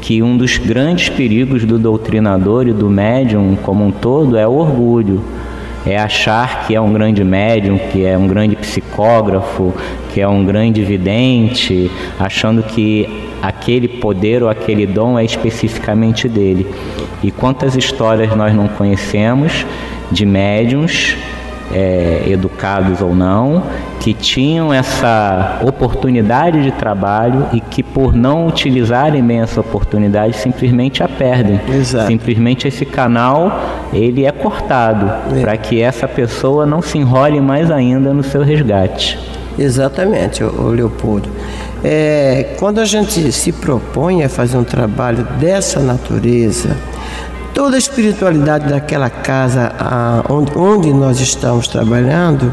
que 0.00 0.22
um 0.22 0.36
dos 0.36 0.58
grandes 0.58 1.08
perigos 1.08 1.64
do 1.64 1.78
doutrinador 1.78 2.68
e 2.68 2.72
do 2.74 2.90
médium 2.90 3.56
como 3.62 3.84
um 3.86 3.90
todo 3.90 4.36
é 4.36 4.46
o 4.46 4.52
orgulho. 4.52 5.22
É 5.86 5.98
achar 5.98 6.66
que 6.66 6.74
é 6.74 6.80
um 6.80 6.92
grande 6.92 7.22
médium, 7.22 7.78
que 7.78 8.04
é 8.04 8.16
um 8.16 8.26
grande 8.26 8.56
psicógrafo, 8.56 9.74
que 10.12 10.20
é 10.20 10.28
um 10.28 10.44
grande 10.44 10.82
vidente, 10.82 11.90
achando 12.18 12.62
que 12.62 13.06
aquele 13.42 13.86
poder 13.88 14.42
ou 14.42 14.48
aquele 14.48 14.86
dom 14.86 15.18
é 15.18 15.24
especificamente 15.24 16.28
dele. 16.28 16.66
E 17.22 17.30
quantas 17.30 17.76
histórias 17.76 18.34
nós 18.34 18.54
não 18.54 18.68
conhecemos 18.68 19.66
de 20.10 20.24
médiums 20.24 21.16
é, 21.74 22.22
educados 22.26 23.02
ou 23.02 23.14
não, 23.14 23.64
que 23.98 24.14
tinham 24.14 24.72
essa 24.72 25.58
oportunidade 25.62 26.62
de 26.62 26.70
trabalho 26.70 27.48
e 27.52 27.60
que 27.60 27.82
por 27.82 28.14
não 28.14 28.46
utilizarem 28.46 29.22
bem 29.22 29.40
essa 29.40 29.60
oportunidade 29.60 30.36
simplesmente 30.36 31.02
a 31.02 31.08
perdem. 31.08 31.60
Exato. 31.68 32.06
Simplesmente 32.06 32.68
esse 32.68 32.86
canal 32.86 33.60
ele 33.92 34.24
é 34.24 34.30
cortado 34.30 35.36
é. 35.36 35.40
para 35.40 35.56
que 35.56 35.82
essa 35.82 36.06
pessoa 36.06 36.64
não 36.64 36.80
se 36.80 36.96
enrole 36.96 37.40
mais 37.40 37.70
ainda 37.70 38.14
no 38.14 38.22
seu 38.22 38.42
resgate. 38.42 39.18
Exatamente, 39.58 40.42
o 40.42 40.68
Leopoldo. 40.68 41.28
É, 41.82 42.54
quando 42.58 42.80
a 42.80 42.84
gente 42.84 43.30
se 43.30 43.52
propõe 43.52 44.24
a 44.24 44.28
fazer 44.28 44.56
um 44.56 44.64
trabalho 44.64 45.24
dessa 45.38 45.80
natureza, 45.80 46.76
Toda 47.54 47.76
a 47.76 47.78
espiritualidade 47.78 48.68
daquela 48.68 49.08
casa 49.08 49.72
a, 49.78 50.24
onde, 50.28 50.58
onde, 50.58 50.92
nós 50.92 51.20
estamos 51.20 51.68
trabalhando 51.68 52.52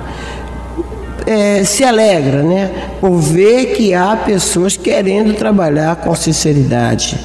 é, 1.25 1.63
se 1.63 1.83
alegra, 1.83 2.43
né? 2.43 2.71
Por 3.01 3.17
ver 3.19 3.73
que 3.73 3.95
há 3.95 4.15
pessoas 4.15 4.77
querendo 4.77 5.35
trabalhar 5.35 5.95
com 5.95 6.13
sinceridade. 6.13 7.19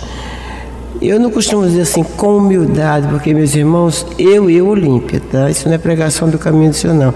Eu 1.02 1.20
não 1.20 1.30
costumo 1.30 1.66
dizer 1.66 1.82
assim 1.82 2.02
com 2.02 2.38
humildade, 2.38 3.06
porque 3.08 3.34
meus 3.34 3.54
irmãos, 3.54 4.06
eu 4.18 4.48
e 4.48 4.62
Olímpia, 4.62 5.20
tá? 5.30 5.50
Isso 5.50 5.68
não 5.68 5.74
é 5.74 5.78
pregação 5.78 6.30
do 6.30 6.38
caminho 6.38 6.70
do 6.70 6.76
Senhor, 6.76 6.94
não. 6.94 7.12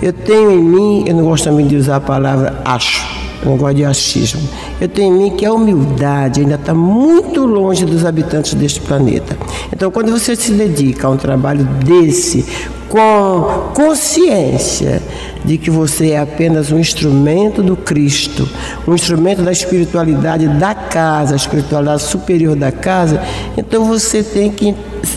Eu 0.00 0.14
tenho 0.14 0.50
em 0.50 0.62
mim, 0.62 1.04
eu 1.06 1.14
não 1.14 1.24
gosto 1.24 1.44
também 1.44 1.66
de 1.66 1.76
usar 1.76 1.96
a 1.96 2.00
palavra 2.00 2.58
acho 2.64 3.19
eu 3.42 3.50
não 3.50 3.56
gosto 3.56 3.76
de 3.76 3.84
achismo. 3.84 4.42
Eu 4.80 4.88
tenho 4.88 5.14
em 5.14 5.18
mim 5.18 5.36
que 5.36 5.46
a 5.46 5.52
humildade 5.52 6.40
ainda 6.40 6.56
está 6.56 6.74
muito 6.74 7.44
longe 7.44 7.84
dos 7.84 8.04
habitantes 8.04 8.54
deste 8.54 8.80
planeta. 8.80 9.36
Então, 9.72 9.90
quando 9.90 10.10
você 10.10 10.36
se 10.36 10.52
dedica 10.52 11.06
a 11.06 11.10
um 11.10 11.16
trabalho 11.16 11.64
desse, 11.64 12.44
com 12.90 13.70
consciência 13.72 15.00
de 15.44 15.56
que 15.56 15.70
você 15.70 16.10
é 16.10 16.18
apenas 16.18 16.70
um 16.72 16.78
instrumento 16.78 17.62
do 17.62 17.76
Cristo, 17.76 18.46
um 18.86 18.94
instrumento 18.94 19.42
da 19.42 19.52
espiritualidade 19.52 20.46
da 20.48 20.74
casa, 20.74 21.34
a 21.34 21.36
espiritualidade 21.36 22.02
superior 22.02 22.56
da 22.56 22.72
casa, 22.72 23.22
então 23.56 23.84
você 23.84 24.22
tem 24.24 24.50
que 24.50 24.74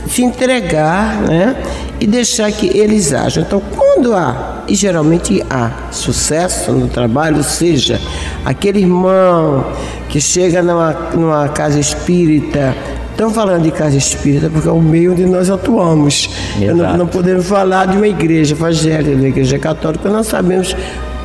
se 0.07 0.23
entregar 0.23 1.23
né, 1.23 1.55
e 1.99 2.05
deixar 2.05 2.51
que 2.51 2.67
eles 2.77 3.11
ajam. 3.11 3.43
Então, 3.43 3.61
quando 3.75 4.13
há, 4.13 4.63
e 4.67 4.75
geralmente 4.75 5.43
há, 5.49 5.89
sucesso 5.91 6.71
no 6.71 6.87
trabalho, 6.87 7.43
seja 7.43 7.99
aquele 8.45 8.79
irmão 8.79 9.65
que 10.09 10.21
chega 10.21 10.61
numa, 10.61 10.91
numa 11.15 11.49
casa 11.49 11.79
espírita 11.79 12.75
Estamos 13.23 13.41
falando 13.41 13.63
de 13.63 13.71
casa 13.71 13.95
espírita 13.95 14.49
porque 14.49 14.67
é 14.67 14.71
o 14.71 14.81
meio 14.81 15.13
onde 15.13 15.25
nós 15.25 15.49
atuamos. 15.49 16.29
Não, 16.75 16.97
não, 16.97 17.07
podemos 17.07 17.47
falar 17.47 17.87
de 17.87 17.95
uma 17.95 18.05
igreja 18.05 18.53
evangélica, 18.53 19.11
de 19.11 19.15
uma 19.15 19.29
igreja 19.29 19.57
católica, 19.57 20.09
nós 20.09 20.27
sabemos 20.27 20.75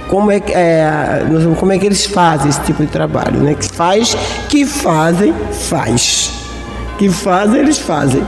como 0.06 0.30
é, 0.30 0.38
que, 0.38 0.52
é, 0.52 1.24
como 1.58 1.72
é 1.72 1.78
que 1.78 1.87
eles 1.87 2.06
fazem 2.06 2.50
esse 2.50 2.61
tipo 2.61 2.87
de 2.87 2.92
trabalho. 2.92 3.40
Né? 3.40 3.56
Que 3.56 3.68
faz, 3.74 4.16
que 4.48 4.64
fazem, 4.64 5.34
faz. 5.50 6.30
Que 6.98 7.08
fazem, 7.08 7.62
eles 7.62 7.78
fazem. 7.78 8.22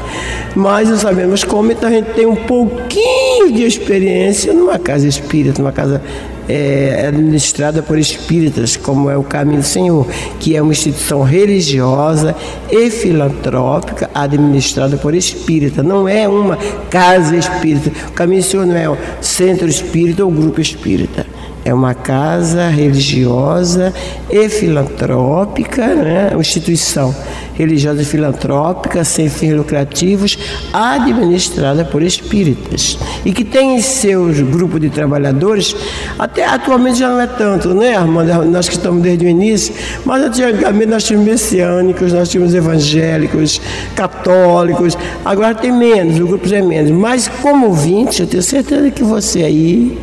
Mas 0.57 0.89
nós 0.89 0.99
sabemos 0.99 1.45
como, 1.45 1.71
então 1.71 1.89
a 1.89 1.93
gente 1.93 2.11
tem 2.11 2.27
um 2.27 2.35
pouquinho 2.35 3.53
de 3.53 3.63
experiência 3.63 4.53
numa 4.53 4.81
casa 4.81 5.07
espírita, 5.07 5.63
numa 5.63 5.71
casa 5.71 6.03
é, 6.51 7.07
administrada 7.07 7.81
por 7.81 7.97
espíritas, 7.97 8.77
como 8.77 9.09
é 9.09 9.17
o 9.17 9.23
Caminho 9.23 9.61
do 9.61 9.67
Senhor, 9.67 10.05
que 10.41 10.57
é 10.57 10.61
uma 10.61 10.73
instituição 10.73 11.23
religiosa 11.23 12.35
e 12.69 12.91
filantrópica 12.91 14.11
administrada 14.13 14.97
por 14.97 15.15
espírita. 15.15 15.81
Não 15.81 16.09
é 16.09 16.27
uma 16.27 16.59
casa 16.91 17.37
espírita. 17.37 17.93
O 18.09 18.13
Caminho 18.13 18.43
do 18.43 18.47
Senhor 18.49 18.67
não 18.67 18.77
é 18.77 18.91
um 18.91 18.97
centro 19.21 19.69
espírita 19.69 20.25
ou 20.25 20.31
grupo 20.31 20.61
espírita. 20.61 21.25
É 21.65 21.75
uma 21.75 21.95
casa 21.95 22.69
religiosa 22.69 23.93
e 24.31 24.49
filantrópica, 24.49 25.87
né? 25.95 26.31
uma 26.33 26.41
instituição 26.41 27.15
religiosa 27.61 28.01
e 28.01 28.05
filantrópica, 28.07 29.05
sem 29.05 29.29
fins 29.29 29.53
lucrativos, 29.53 30.39
administrada 30.73 31.85
por 31.85 32.03
espíritas. 32.03 32.99
E 33.25 33.33
que 33.33 33.45
tem 33.45 33.77
em 33.77 33.83
seus 33.83 34.41
grupos 34.41 34.81
de 34.81 34.89
trabalhadores, 34.89 35.77
até 36.19 36.47
atualmente 36.47 36.99
já 36.99 37.11
não 37.11 37.21
é 37.21 37.27
tanto, 37.27 37.75
né, 37.75 37.97
Armando? 37.97 38.45
Nós 38.47 38.67
que 38.67 38.77
estamos 38.77 39.03
desde 39.03 39.27
o 39.27 39.29
início, 39.29 39.75
mas 40.07 40.23
antigamente 40.25 40.87
nós 40.87 41.05
tínhamos 41.05 41.29
messiânicos, 41.29 42.13
nós 42.13 42.31
tínhamos 42.31 42.55
evangélicos, 42.55 43.61
católicos, 43.95 44.97
agora 45.23 45.55
tem 45.55 45.71
menos, 45.71 46.19
o 46.19 46.27
grupo 46.27 46.53
é 46.53 46.63
menos. 46.63 46.91
Mas 46.91 47.29
como 47.29 47.67
ouvinte, 47.67 48.23
eu 48.23 48.27
tenho 48.27 48.43
certeza 48.43 48.91
que 48.91 49.05
você 49.05 49.45
aí 49.45 49.99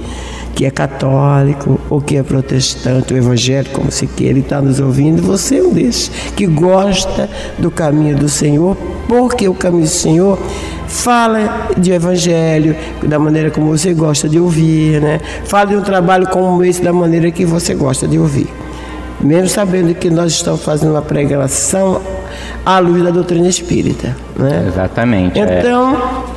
que 0.58 0.65
é 0.65 0.72
católico 0.72 1.80
ou 1.88 2.02
que 2.02 2.17
é 2.17 2.24
protestante 2.24 3.13
ou 3.13 3.20
evangélico, 3.20 3.76
como 3.76 3.91
se 3.91 4.08
queira, 4.08 4.39
e 4.39 4.41
está 4.41 4.60
nos 4.60 4.80
ouvindo, 4.80 5.22
você 5.22 5.60
é 5.60 5.62
um 5.62 5.72
desses 5.72 6.10
que 6.36 6.48
gosta 6.48 7.30
do 7.60 7.70
caminho 7.70 8.17
do 8.17 8.28
Senhor, 8.28 8.76
porque 9.08 9.48
o 9.48 9.54
caminho 9.54 9.84
do 9.84 9.89
Senhor 9.89 10.39
fala 10.88 11.67
de 11.78 11.91
evangelho 11.91 12.76
da 13.04 13.20
maneira 13.20 13.52
como 13.52 13.67
você 13.67 13.93
gosta 13.93 14.28
de 14.28 14.39
ouvir, 14.39 15.00
né? 15.00 15.20
Fala 15.46 15.67
de 15.67 15.76
um 15.76 15.82
trabalho 15.82 16.28
como 16.28 16.63
esse 16.63 16.82
da 16.82 16.91
maneira 16.91 17.30
que 17.30 17.46
você 17.46 17.76
gosta 17.76 18.08
de 18.08 18.17
ouvir. 18.17 18.48
Mesmo 19.22 19.50
sabendo 19.50 19.93
que 19.93 20.10
nós 20.10 20.32
estamos 20.32 20.63
fazendo 20.63 20.89
uma 20.89 21.04
pregação 21.04 22.02
à 22.65 22.80
luz 22.80 23.04
da 23.04 23.12
doutrina 23.12 23.48
espírita, 23.48 24.17
né? 24.36 24.65
Exatamente. 24.70 25.39
É. 25.39 25.60
Então, 25.60 25.93
é 26.34 26.37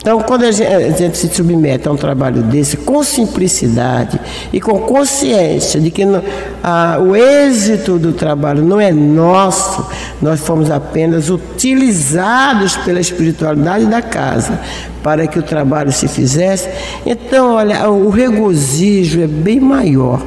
então, 0.00 0.18
quando 0.22 0.44
a 0.44 0.50
gente, 0.50 0.66
a 0.66 0.90
gente, 0.92 1.18
se 1.18 1.28
submete 1.28 1.86
a 1.86 1.92
um 1.92 1.96
trabalho 1.96 2.40
desse 2.40 2.74
com 2.78 3.02
simplicidade 3.02 4.18
e 4.50 4.58
com 4.58 4.78
consciência 4.78 5.78
de 5.78 5.90
que 5.90 6.06
no, 6.06 6.22
a, 6.62 6.98
o 6.98 7.14
êxito 7.14 7.98
do 7.98 8.14
trabalho 8.14 8.64
não 8.64 8.80
é 8.80 8.90
nosso, 8.90 9.86
nós 10.22 10.40
fomos 10.40 10.70
apenas 10.70 11.28
utilizados 11.28 12.78
pela 12.78 12.98
espiritualidade 12.98 13.84
da 13.84 14.00
casa 14.00 14.58
para 15.02 15.26
que 15.26 15.38
o 15.38 15.42
trabalho 15.42 15.92
se 15.92 16.08
fizesse, 16.08 16.68
então, 17.04 17.56
olha, 17.56 17.90
o 17.90 18.08
regozijo 18.08 19.20
é 19.20 19.26
bem 19.26 19.60
maior. 19.60 20.22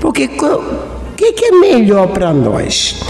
Porque 0.00 0.24
o 0.24 1.14
que, 1.16 1.32
que 1.32 1.44
é 1.44 1.50
melhor 1.52 2.08
para 2.08 2.32
nós? 2.32 3.00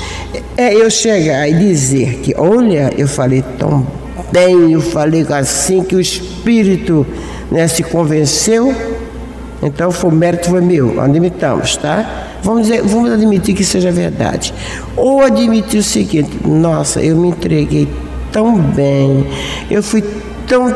É 0.59 0.75
eu 0.75 0.90
chegar 0.90 1.48
e 1.48 1.55
dizer 1.55 2.16
que, 2.16 2.35
olha, 2.37 2.92
eu 2.98 3.09
falei 3.09 3.42
tão 3.59 4.01
eu 4.71 4.81
falei 4.81 5.27
assim 5.31 5.83
que 5.83 5.95
o 5.95 6.01
espírito 6.01 7.07
né, 7.51 7.68
se 7.68 7.83
convenceu, 7.83 8.75
então 9.62 9.90
foi, 9.92 10.11
o 10.11 10.12
mérito 10.12 10.49
foi 10.49 10.61
meu, 10.61 11.01
admitamos, 11.01 11.77
tá? 11.77 12.29
Vamos, 12.42 12.66
dizer, 12.66 12.83
vamos 12.83 13.12
admitir 13.12 13.55
que 13.55 13.64
seja 13.64 13.92
verdade. 13.92 14.53
Ou 14.97 15.23
admitir 15.23 15.79
o 15.79 15.83
seguinte, 15.83 16.31
nossa, 16.45 17.01
eu 17.01 17.16
me 17.16 17.29
entreguei 17.29 17.87
tão 18.33 18.59
bem, 18.59 19.27
eu 19.71 19.83
fui 19.83 20.03
tão, 20.49 20.66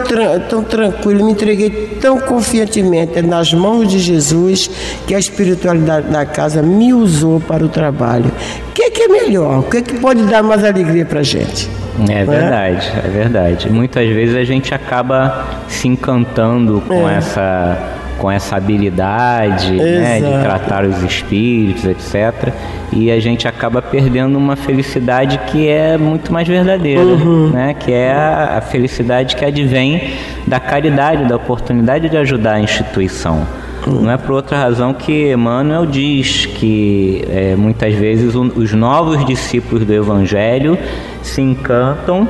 tão 0.48 0.62
tranquilo, 0.62 1.24
me 1.24 1.32
entreguei 1.32 1.98
tão 2.00 2.20
confiantemente 2.20 3.20
nas 3.22 3.52
mãos 3.52 3.88
de 3.88 3.98
Jesus 3.98 4.70
que 5.06 5.14
a 5.14 5.18
espiritualidade 5.18 6.08
da 6.08 6.24
casa 6.24 6.62
me 6.62 6.92
usou 6.92 7.40
para 7.40 7.64
o 7.64 7.68
trabalho. 7.68 8.30
O 8.68 8.72
que 8.72 8.82
é, 8.82 8.90
que 8.90 9.02
é 9.02 9.08
melhor? 9.08 9.60
O 9.60 9.62
que 9.64 9.78
é 9.78 9.82
que 9.82 9.98
pode 9.98 10.22
dar 10.24 10.42
mais 10.42 10.62
alegria 10.62 11.04
para 11.04 11.20
a 11.20 11.24
gente? 11.24 11.68
É 12.08 12.24
verdade, 12.24 12.92
é? 12.94 13.06
é 13.06 13.10
verdade. 13.10 13.70
Muitas 13.70 14.08
vezes 14.08 14.36
a 14.36 14.44
gente 14.44 14.74
acaba 14.74 15.46
se 15.68 15.88
encantando 15.88 16.82
com 16.86 17.08
é. 17.08 17.14
essa 17.14 17.96
com 18.18 18.30
essa 18.30 18.56
habilidade 18.56 19.72
né, 19.72 20.20
de 20.20 20.42
tratar 20.42 20.84
os 20.84 21.02
espíritos, 21.02 21.84
etc. 21.84 22.52
E 22.92 23.10
a 23.10 23.20
gente 23.20 23.46
acaba 23.46 23.82
perdendo 23.82 24.38
uma 24.38 24.56
felicidade 24.56 25.38
que 25.46 25.68
é 25.68 25.98
muito 25.98 26.32
mais 26.32 26.48
verdadeira, 26.48 27.02
uhum. 27.02 27.50
né, 27.50 27.74
que 27.74 27.92
é 27.92 28.12
a, 28.12 28.56
a 28.56 28.60
felicidade 28.60 29.36
que 29.36 29.44
advém 29.44 30.14
da 30.46 30.58
caridade, 30.58 31.24
da 31.24 31.36
oportunidade 31.36 32.08
de 32.08 32.16
ajudar 32.16 32.54
a 32.54 32.60
instituição. 32.60 33.46
Não 33.86 34.10
é 34.10 34.16
por 34.16 34.32
outra 34.32 34.58
razão 34.58 34.92
que 34.92 35.32
Emmanuel 35.32 35.86
diz 35.86 36.46
que 36.46 37.24
é, 37.28 37.54
muitas 37.56 37.94
vezes 37.94 38.34
os 38.34 38.72
novos 38.72 39.24
discípulos 39.24 39.84
do 39.84 39.92
Evangelho 39.92 40.76
se 41.22 41.40
encantam, 41.40 42.28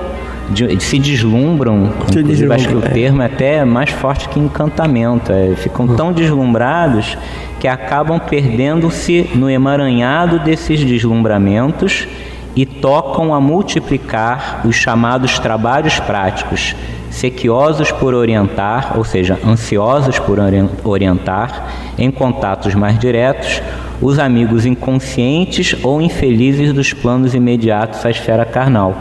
de, 0.50 0.82
se 0.82 0.98
deslumbram. 0.98 1.92
Se 2.12 2.18
inclusive, 2.18 2.52
acho 2.52 2.68
que 2.68 2.74
o 2.74 2.84
é. 2.84 2.88
termo 2.88 3.22
é 3.22 3.26
até 3.26 3.64
mais 3.64 3.90
forte 3.90 4.28
que 4.28 4.38
encantamento. 4.38 5.32
É, 5.32 5.54
ficam 5.56 5.86
tão 5.88 6.12
deslumbrados 6.12 7.16
que 7.58 7.66
acabam 7.66 8.18
perdendo-se 8.18 9.30
no 9.34 9.48
emaranhado 9.48 10.38
desses 10.40 10.84
deslumbramentos 10.84 12.06
e 12.54 12.64
tocam 12.64 13.34
a 13.34 13.40
multiplicar 13.40 14.62
os 14.64 14.76
chamados 14.76 15.38
trabalhos 15.38 16.00
práticos 16.00 16.74
sequiosos 17.16 17.90
por 17.90 18.14
orientar, 18.14 18.96
ou 18.96 19.04
seja, 19.04 19.38
ansiosos 19.44 20.18
por 20.18 20.38
orientar, 20.84 21.94
em 21.98 22.10
contatos 22.10 22.74
mais 22.74 22.98
diretos, 22.98 23.62
os 24.00 24.18
amigos 24.18 24.66
inconscientes 24.66 25.74
ou 25.82 26.02
infelizes 26.02 26.72
dos 26.72 26.92
planos 26.92 27.34
imediatos 27.34 28.04
à 28.04 28.10
esfera 28.10 28.44
carnal. 28.44 28.94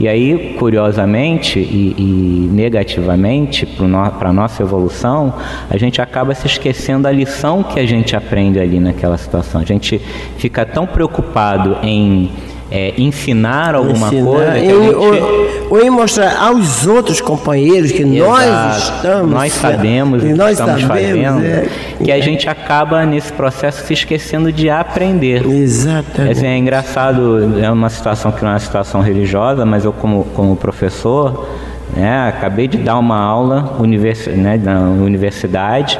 E 0.00 0.08
aí, 0.08 0.56
curiosamente 0.58 1.58
e, 1.58 1.94
e 1.96 2.48
negativamente, 2.50 3.66
para 3.66 4.30
a 4.30 4.32
nossa 4.32 4.62
evolução, 4.62 5.34
a 5.68 5.76
gente 5.76 6.00
acaba 6.00 6.34
se 6.34 6.46
esquecendo 6.46 7.02
da 7.02 7.12
lição 7.12 7.62
que 7.62 7.78
a 7.78 7.86
gente 7.86 8.16
aprende 8.16 8.58
ali 8.58 8.80
naquela 8.80 9.18
situação. 9.18 9.60
A 9.60 9.64
gente 9.64 10.00
fica 10.38 10.64
tão 10.64 10.86
preocupado 10.86 11.76
em 11.82 12.30
é, 12.70 12.94
ensinar 12.96 13.74
alguma 13.74 14.06
ensinar, 14.06 14.24
coisa. 14.24 14.58
gente... 14.58 15.59
ou, 15.70 15.80
em 15.80 15.88
mostrar 15.88 16.36
aos 16.42 16.86
outros 16.86 17.20
companheiros 17.20 17.92
que 17.92 18.02
Exato. 18.02 18.28
nós 18.28 18.82
estamos. 18.82 19.30
Nós 19.30 19.52
sabemos 19.52 20.22
o 20.22 20.26
que 20.26 20.34
nós 20.34 20.58
estamos 20.58 20.82
sabemos, 20.82 21.24
fazendo. 21.24 21.46
É, 21.46 21.68
que 22.02 22.12
a 22.12 22.20
gente 22.20 22.48
acaba 22.48 23.06
nesse 23.06 23.32
processo 23.32 23.86
se 23.86 23.94
esquecendo 23.94 24.52
de 24.52 24.68
aprender. 24.68 25.46
Exatamente. 25.46 26.32
Assim, 26.32 26.46
é 26.46 26.56
engraçado, 26.58 27.58
é 27.62 27.70
uma 27.70 27.88
situação 27.88 28.32
que 28.32 28.42
não 28.42 28.50
é 28.50 28.54
uma 28.54 28.60
situação 28.60 29.00
religiosa, 29.00 29.64
mas 29.64 29.84
eu, 29.84 29.92
como, 29.92 30.24
como 30.34 30.56
professor, 30.56 31.48
né, 31.96 32.28
acabei 32.28 32.66
de 32.66 32.78
dar 32.78 32.98
uma 32.98 33.18
aula 33.18 33.76
univers, 33.78 34.26
né, 34.26 34.60
na 34.62 34.80
universidade 34.80 35.98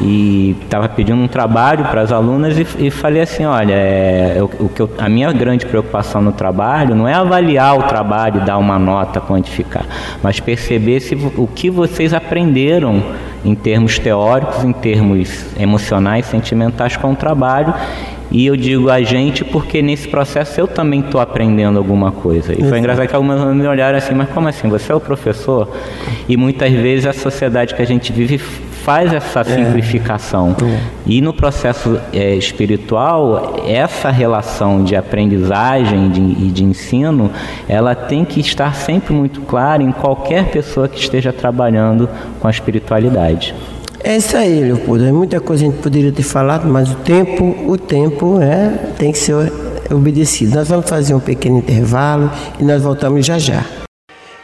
e 0.00 0.56
estava 0.62 0.88
pedindo 0.88 1.20
um 1.20 1.28
trabalho 1.28 1.84
para 1.86 2.00
as 2.00 2.12
alunas 2.12 2.56
e, 2.58 2.66
e, 2.86 2.90
falei 2.90 3.22
assim, 3.22 3.44
olha, 3.44 3.74
é, 3.74 4.38
o, 4.40 4.64
o 4.64 4.68
que 4.68 4.80
eu, 4.80 4.90
a 4.98 5.08
minha 5.08 5.32
grande 5.32 5.66
preocupação 5.66 6.22
no 6.22 6.32
trabalho 6.32 6.94
não 6.94 7.08
é 7.08 7.14
avaliar 7.14 7.76
o 7.76 7.82
trabalho 7.82 8.40
e 8.40 8.44
dar 8.44 8.58
uma 8.58 8.78
nota, 8.78 9.20
quantificar, 9.20 9.84
mas 10.22 10.38
perceber 10.38 11.00
se 11.00 11.14
o 11.14 11.46
que 11.46 11.68
vocês 11.68 12.14
aprenderam 12.14 13.02
em 13.44 13.54
termos 13.54 13.98
teóricos, 13.98 14.64
em 14.64 14.72
termos 14.72 15.46
emocionais, 15.58 16.26
sentimentais 16.26 16.96
com 16.96 17.12
o 17.12 17.16
trabalho 17.16 17.74
e 18.30 18.46
eu 18.46 18.56
digo 18.56 18.90
a 18.90 19.00
gente 19.00 19.42
porque 19.42 19.80
nesse 19.80 20.06
processo 20.06 20.60
eu 20.60 20.68
também 20.68 21.00
estou 21.00 21.20
aprendendo 21.20 21.78
alguma 21.78 22.12
coisa. 22.12 22.52
E 22.52 22.62
foi 22.68 22.78
engraçado 22.78 23.08
que 23.08 23.16
algumas 23.16 23.54
me 23.54 23.66
olharam 23.66 23.96
assim, 23.96 24.14
mas 24.14 24.28
como 24.28 24.48
assim? 24.48 24.68
Você 24.68 24.92
é 24.92 24.94
o 24.94 25.00
professor? 25.00 25.68
E 26.28 26.36
muitas 26.36 26.70
vezes 26.70 27.06
a 27.06 27.12
sociedade 27.12 27.74
que 27.74 27.80
a 27.80 27.86
gente 27.86 28.12
vive 28.12 28.38
faz 28.88 29.12
essa 29.12 29.40
é. 29.40 29.44
simplificação. 29.44 30.56
É. 30.62 30.80
E 31.04 31.20
no 31.20 31.34
processo 31.34 32.00
é, 32.10 32.34
espiritual, 32.34 33.62
essa 33.66 34.10
relação 34.10 34.82
de 34.82 34.96
aprendizagem 34.96 36.08
de, 36.08 36.20
e 36.20 36.50
de 36.50 36.64
ensino, 36.64 37.30
ela 37.68 37.94
tem 37.94 38.24
que 38.24 38.40
estar 38.40 38.74
sempre 38.74 39.12
muito 39.12 39.42
clara 39.42 39.82
em 39.82 39.92
qualquer 39.92 40.46
pessoa 40.46 40.88
que 40.88 40.98
esteja 40.98 41.34
trabalhando 41.34 42.08
com 42.40 42.48
a 42.48 42.50
espiritualidade. 42.50 43.54
É 44.02 44.16
isso 44.16 44.34
aí, 44.34 44.58
Leopoldo. 44.60 45.04
É 45.04 45.12
muita 45.12 45.38
coisa 45.38 45.66
a 45.66 45.68
gente 45.68 45.82
poderia 45.82 46.10
ter 46.10 46.22
falado, 46.22 46.66
mas 46.66 46.90
o 46.90 46.94
tempo, 46.94 47.44
o 47.70 47.76
tempo 47.76 48.40
é, 48.40 48.68
tem 48.96 49.12
que 49.12 49.18
ser 49.18 49.52
obedecido. 49.90 50.56
Nós 50.56 50.68
vamos 50.68 50.88
fazer 50.88 51.12
um 51.12 51.20
pequeno 51.20 51.58
intervalo 51.58 52.30
e 52.58 52.64
nós 52.64 52.80
voltamos 52.80 53.26
já 53.26 53.38
já. 53.38 53.62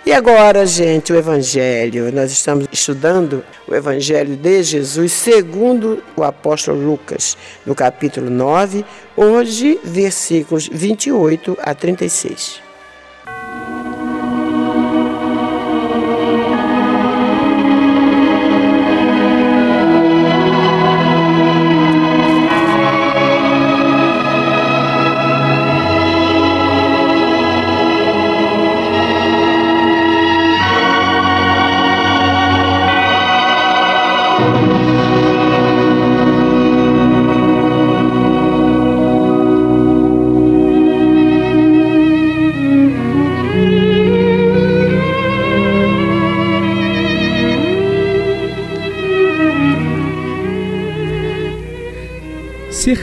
E 0.06 0.12
agora, 0.12 0.66
gente, 0.66 1.14
o 1.14 1.16
Evangelho. 1.16 2.12
Nós 2.12 2.30
estamos 2.30 2.66
estudando 2.70 3.42
o 3.66 3.74
Evangelho 3.74 4.36
de 4.36 4.62
Jesus 4.62 5.12
segundo 5.12 6.02
o 6.14 6.22
apóstolo 6.22 6.78
Lucas, 6.78 7.38
no 7.64 7.74
capítulo 7.74 8.28
9, 8.28 8.84
hoje, 9.16 9.80
versículos 9.82 10.68
28 10.68 11.56
a 11.62 11.74
36. 11.74 12.63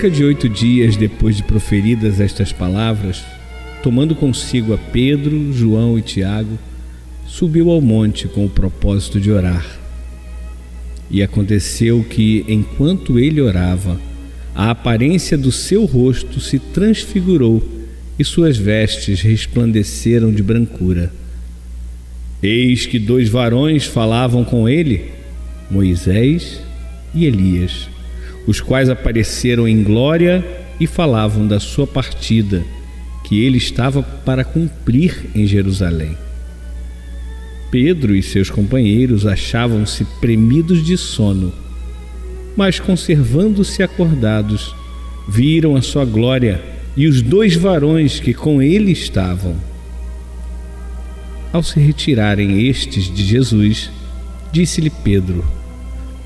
Cerca 0.01 0.17
de 0.17 0.23
oito 0.23 0.49
dias 0.49 0.95
depois 0.95 1.37
de 1.37 1.43
proferidas 1.43 2.19
estas 2.19 2.51
palavras, 2.51 3.23
tomando 3.83 4.15
consigo 4.15 4.73
a 4.73 4.77
Pedro, 4.79 5.53
João 5.53 5.95
e 5.95 6.01
Tiago, 6.01 6.57
subiu 7.27 7.69
ao 7.69 7.79
monte 7.79 8.27
com 8.27 8.43
o 8.43 8.49
propósito 8.49 9.19
de 9.19 9.31
orar. 9.31 9.63
E 11.07 11.21
aconteceu 11.21 12.03
que, 12.03 12.43
enquanto 12.47 13.19
ele 13.19 13.39
orava, 13.41 14.01
a 14.55 14.71
aparência 14.71 15.37
do 15.37 15.51
seu 15.51 15.85
rosto 15.85 16.39
se 16.39 16.57
transfigurou 16.57 17.61
e 18.17 18.25
suas 18.25 18.57
vestes 18.57 19.21
resplandeceram 19.21 20.33
de 20.33 20.41
brancura. 20.41 21.13
Eis 22.41 22.87
que 22.87 22.97
dois 22.97 23.29
varões 23.29 23.85
falavam 23.85 24.43
com 24.43 24.67
ele, 24.67 25.11
Moisés 25.69 26.59
e 27.13 27.25
Elias 27.25 27.91
os 28.47 28.59
quais 28.59 28.89
apareceram 28.89 29.67
em 29.67 29.83
glória 29.83 30.43
e 30.79 30.87
falavam 30.87 31.47
da 31.47 31.59
sua 31.59 31.85
partida, 31.85 32.63
que 33.23 33.43
ele 33.43 33.57
estava 33.57 34.01
para 34.01 34.43
cumprir 34.43 35.29
em 35.35 35.45
Jerusalém. 35.45 36.17
Pedro 37.69 38.15
e 38.15 38.21
seus 38.21 38.49
companheiros 38.49 39.25
achavam-se 39.25 40.05
premidos 40.19 40.83
de 40.83 40.97
sono, 40.97 41.53
mas 42.57 42.79
conservando-se 42.79 43.81
acordados, 43.81 44.75
viram 45.29 45.75
a 45.75 45.81
sua 45.81 46.03
glória 46.03 46.61
e 46.97 47.07
os 47.07 47.21
dois 47.21 47.55
varões 47.55 48.19
que 48.19 48.33
com 48.33 48.61
ele 48.61 48.91
estavam. 48.91 49.55
Ao 51.53 51.63
se 51.63 51.79
retirarem 51.79 52.67
estes 52.67 53.13
de 53.13 53.23
Jesus, 53.23 53.89
disse-lhe 54.51 54.89
Pedro: 54.89 55.45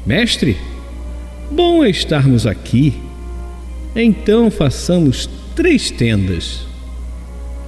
Mestre, 0.06 0.58
Bom 1.52 1.84
é 1.84 1.90
estarmos 1.92 2.48
aqui. 2.48 2.94
Então 3.96 4.50
façamos 4.50 5.30
três 5.56 5.92
tendas. 5.92 6.66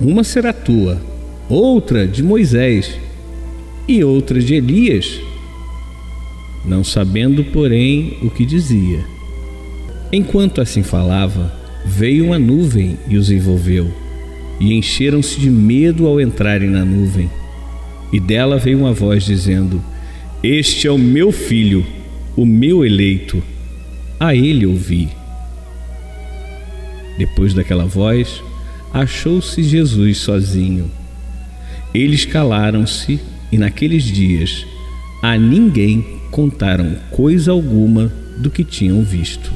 Uma 0.02 0.24
será 0.24 0.52
tua, 0.52 1.00
outra 1.48 2.08
de 2.08 2.24
Moisés 2.24 3.00
e 3.88 4.04
outra 4.04 4.40
de 4.40 4.56
Elias. 4.56 5.22
Não 6.66 6.84
sabendo, 6.84 7.44
porém, 7.46 8.18
o 8.24 8.32
que 8.32 8.46
dizia. 8.46 9.06
Enquanto 10.12 10.60
assim 10.60 10.82
falava, 10.82 11.54
veio 11.86 12.26
uma 12.26 12.40
nuvem 12.40 12.98
e 13.08 13.16
os 13.16 13.30
envolveu, 13.30 13.94
e 14.60 14.74
encheram-se 14.74 15.40
de 15.40 15.50
medo 15.50 16.08
ao 16.08 16.20
entrarem 16.20 16.70
na 16.70 16.84
nuvem. 16.84 17.30
E 18.12 18.20
dela 18.20 18.58
veio 18.58 18.80
uma 18.80 18.92
voz 18.92 19.24
dizendo: 19.24 19.82
Este 20.42 20.88
é 20.88 20.92
o 20.92 20.98
meu 20.98 21.32
filho, 21.32 21.86
o 22.36 22.46
meu 22.46 22.84
eleito 22.84 23.42
a 24.20 24.36
ele 24.36 24.66
ouvi. 24.66 25.10
Depois 27.18 27.54
daquela 27.54 27.86
voz, 27.86 28.42
achou-se 28.94 29.62
Jesus 29.64 30.18
sozinho. 30.20 30.90
Eles 31.94 32.26
calaram-se 32.26 33.20
e 33.52 33.58
naqueles 33.58 34.04
dias 34.04 34.66
a 35.22 35.38
ninguém 35.38 36.20
contaram 36.32 36.96
coisa 37.10 37.52
alguma 37.52 38.12
do 38.38 38.50
que 38.50 38.64
tinham 38.64 39.02
visto. 39.02 39.52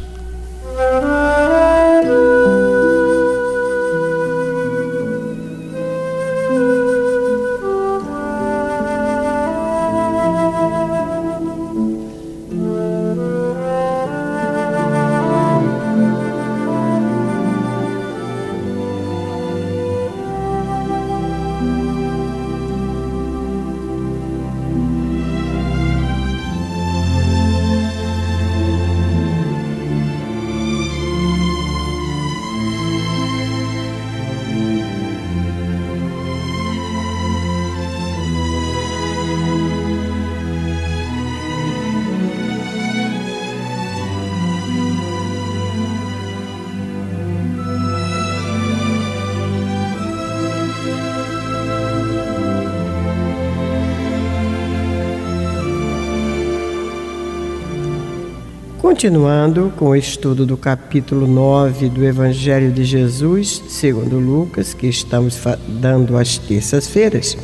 Continuando 59.01 59.73
com 59.77 59.85
o 59.85 59.95
estudo 59.95 60.45
do 60.45 60.55
capítulo 60.55 61.25
9 61.25 61.89
do 61.89 62.05
Evangelho 62.05 62.71
de 62.71 62.83
Jesus, 62.83 63.63
segundo 63.67 64.19
Lucas, 64.19 64.75
que 64.75 64.85
estamos 64.85 65.39
dando 65.67 66.15
às 66.15 66.37
terças-feiras, 66.37 67.35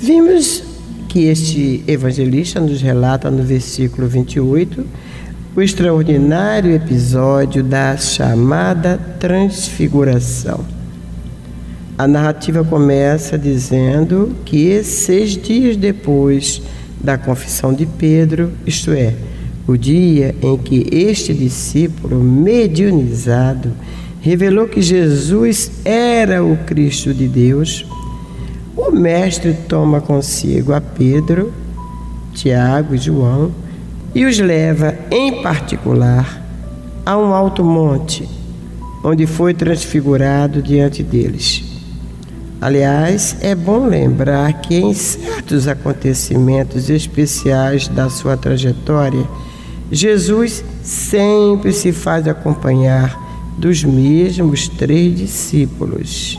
vimos 0.00 0.62
que 1.06 1.26
este 1.26 1.84
evangelista 1.86 2.60
nos 2.60 2.80
relata 2.80 3.30
no 3.30 3.42
versículo 3.42 4.08
28 4.08 4.86
o 5.54 5.60
extraordinário 5.60 6.74
episódio 6.74 7.62
da 7.62 7.94
chamada 7.98 8.96
transfiguração. 9.20 10.64
A 11.98 12.08
narrativa 12.08 12.64
começa 12.64 13.36
dizendo 13.36 14.34
que 14.46 14.82
seis 14.82 15.36
dias 15.36 15.76
depois 15.76 16.62
da 16.98 17.18
confissão 17.18 17.74
de 17.74 17.84
Pedro, 17.84 18.50
isto 18.64 18.92
é, 18.92 19.12
o 19.66 19.76
dia 19.76 20.34
em 20.42 20.56
que 20.56 20.86
este 20.92 21.34
discípulo 21.34 22.22
mediunizado 22.22 23.72
revelou 24.20 24.66
que 24.66 24.80
Jesus 24.80 25.70
era 25.84 26.44
o 26.44 26.56
Cristo 26.66 27.12
de 27.12 27.26
Deus, 27.28 27.86
o 28.76 28.90
Mestre 28.90 29.54
toma 29.68 30.00
consigo 30.00 30.72
a 30.72 30.80
Pedro, 30.80 31.52
Tiago 32.34 32.94
e 32.94 32.98
João 32.98 33.50
e 34.14 34.24
os 34.24 34.38
leva, 34.38 34.94
em 35.10 35.42
particular, 35.42 36.42
a 37.04 37.16
um 37.18 37.34
alto 37.34 37.62
monte, 37.62 38.28
onde 39.04 39.26
foi 39.26 39.54
transfigurado 39.54 40.62
diante 40.62 41.02
deles. 41.02 41.64
Aliás, 42.60 43.36
é 43.42 43.54
bom 43.54 43.86
lembrar 43.86 44.60
que 44.60 44.74
em 44.74 44.94
certos 44.94 45.68
acontecimentos 45.68 46.88
especiais 46.88 47.88
da 47.88 48.08
sua 48.08 48.36
trajetória, 48.36 49.24
Jesus 49.90 50.64
sempre 50.82 51.72
se 51.72 51.92
faz 51.92 52.26
acompanhar 52.26 53.24
dos 53.56 53.84
mesmos 53.84 54.68
três 54.68 55.16
discípulos, 55.16 56.38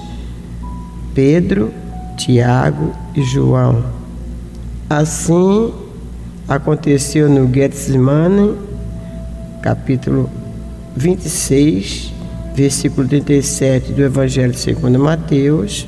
Pedro, 1.16 1.72
Tiago 2.18 2.92
e 3.16 3.24
João. 3.24 3.86
Assim 4.90 5.74
aconteceu 6.48 7.30
no 7.30 7.52
Getsemane, 7.54 8.56
capítulo 9.62 10.30
26, 10.96 12.14
versículo 12.54 13.08
37 13.08 13.94
do 13.94 14.04
Evangelho 14.04 14.54
segundo 14.54 15.00
Mateus, 15.00 15.88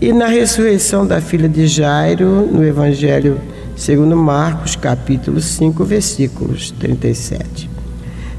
e 0.00 0.12
na 0.12 0.26
ressurreição 0.26 1.06
da 1.06 1.20
filha 1.20 1.48
de 1.48 1.66
Jairo, 1.66 2.46
no 2.46 2.64
Evangelho 2.64 3.40
segundo 3.78 4.16
Marcos, 4.16 4.74
capítulo 4.74 5.40
5, 5.40 5.84
versículos 5.84 6.72
37. 6.72 7.70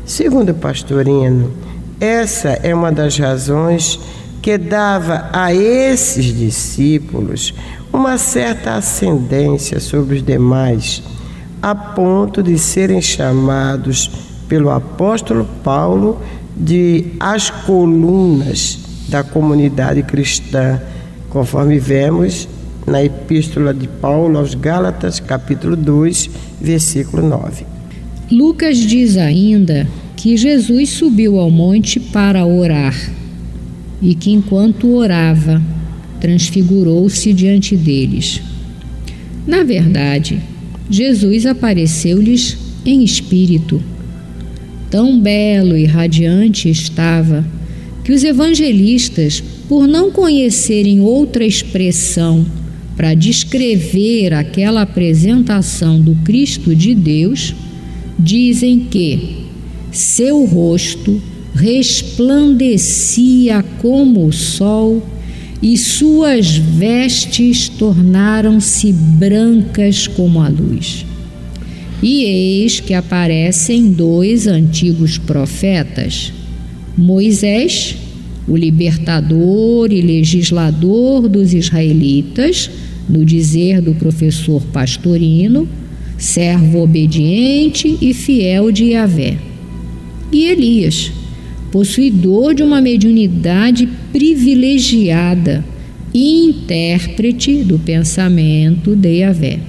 Segundo 0.06 0.54
Pastorino, 0.54 1.54
essa 1.98 2.50
é 2.50 2.76
uma 2.76 2.92
das 2.92 3.18
razões 3.18 3.98
que 4.42 4.58
dava 4.58 5.30
a 5.32 5.54
esses 5.54 6.26
discípulos 6.26 7.54
uma 7.92 8.18
certa 8.18 8.76
ascendência 8.76 9.80
sobre 9.80 10.18
os 10.18 10.24
demais, 10.24 11.02
a 11.62 11.74
ponto 11.74 12.44
de 12.44 12.60
serem 12.60 13.02
chamados 13.02 14.12
pelo 14.50 14.70
apóstolo 14.70 15.48
Paulo 15.64 16.22
de 16.56 17.14
as 17.18 17.50
colunas 17.50 18.78
da 19.08 19.24
comunidade 19.24 20.04
cristã, 20.04 20.82
conforme 21.30 21.80
vemos 21.80 22.48
na 22.90 23.04
Epístola 23.04 23.72
de 23.72 23.88
Paulo 23.88 24.40
aos 24.40 24.56
Gálatas, 24.56 25.20
capítulo 25.20 25.76
2, 25.76 26.30
versículo 26.60 27.28
9. 27.28 27.64
Lucas 28.32 28.78
diz 28.78 29.16
ainda 29.16 29.88
que 30.18 30.36
Jesus 30.36 30.90
subiu 30.90 31.40
ao 31.40 31.52
monte 31.52 32.00
para 32.00 32.46
orar 32.46 32.96
e 34.02 34.16
que 34.16 34.32
enquanto 34.32 34.92
orava, 34.96 35.62
transfigurou-se 36.20 37.32
diante 37.32 37.78
deles. 37.78 38.42
Na 39.46 39.64
verdade, 39.64 40.42
Jesus 40.90 41.46
apareceu-lhes 41.46 42.58
em 42.86 43.04
espírito. 43.04 43.82
tão 44.90 45.20
belo 45.22 45.78
e 45.78 45.86
radiante 45.86 46.68
estava 46.68 47.46
que 48.04 48.12
os 48.12 48.24
evangelistas, 48.24 49.44
por 49.68 49.88
não 49.88 50.10
conhecerem 50.10 51.00
outra 51.00 51.46
expressão 51.46 52.44
para 53.00 53.14
descrever 53.14 54.34
aquela 54.34 54.82
apresentação 54.82 56.02
do 56.02 56.14
Cristo 56.16 56.76
de 56.76 56.94
Deus, 56.94 57.56
dizem 58.20 58.88
que 58.92 59.46
seu 59.90 60.44
rosto 60.44 61.22
resplandecia 61.56 63.64
como 63.82 64.26
o 64.26 64.34
sol 64.34 65.02
e 65.62 65.78
suas 65.78 66.58
vestes 66.58 67.70
tornaram-se 67.70 68.92
brancas 68.92 70.06
como 70.06 70.42
a 70.42 70.50
luz. 70.50 71.06
E 72.04 72.26
eis 72.26 72.82
que 72.82 72.94
aparecem 72.94 73.94
dois 73.94 74.46
antigos 74.46 75.18
profetas, 75.18 76.34
Moisés, 76.98 77.96
o 78.46 78.58
libertador 78.58 79.94
e 79.94 80.02
legislador 80.02 81.30
dos 81.30 81.54
israelitas, 81.54 82.70
no 83.10 83.26
dizer 83.26 83.82
do 83.82 83.96
professor 83.96 84.62
Pastorino, 84.72 85.68
servo 86.18 86.84
obediente 86.84 87.98
e 88.02 88.14
fiel 88.14 88.72
de 88.72 88.92
Yahvé, 88.92 89.38
e 90.32 90.46
Elias, 90.46 91.12
possuidor 91.72 92.54
de 92.54 92.62
uma 92.62 92.80
mediunidade 92.80 93.88
privilegiada 94.12 95.64
e 96.14 96.46
intérprete 96.46 97.64
do 97.64 97.80
pensamento 97.80 98.96
de 98.96 99.20
Yahvé. 99.20 99.60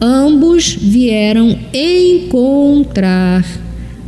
Ambos 0.00 0.78
vieram 0.80 1.58
encontrar, 1.74 3.44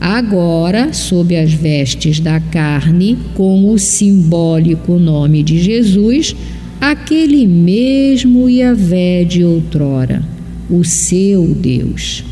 agora 0.00 0.92
sob 0.92 1.36
as 1.36 1.52
vestes 1.52 2.18
da 2.18 2.40
carne, 2.40 3.18
com 3.34 3.70
o 3.70 3.78
simbólico 3.78 4.98
nome 4.98 5.42
de 5.42 5.62
Jesus, 5.62 6.34
aquele 6.82 7.46
mesmo 7.46 8.50
Yahvé 8.50 9.22
de 9.22 9.44
outrora, 9.44 10.20
o 10.68 10.82
seu 10.82 11.46
Deus. 11.46 12.24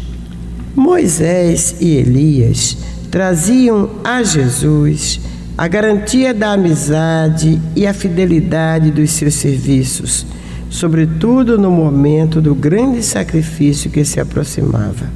Moisés 0.74 1.76
e 1.80 1.90
Elias 1.90 2.76
traziam 3.12 3.90
a 4.02 4.24
Jesus 4.24 5.20
a 5.56 5.68
garantia 5.68 6.34
da 6.34 6.54
amizade 6.54 7.62
e 7.76 7.86
a 7.86 7.94
fidelidade 7.94 8.90
dos 8.90 9.12
seus 9.12 9.34
serviços, 9.34 10.26
sobretudo 10.68 11.56
no 11.56 11.70
momento 11.70 12.40
do 12.40 12.52
grande 12.52 13.04
sacrifício 13.04 13.88
que 13.88 14.04
se 14.04 14.18
aproximava. 14.18 15.08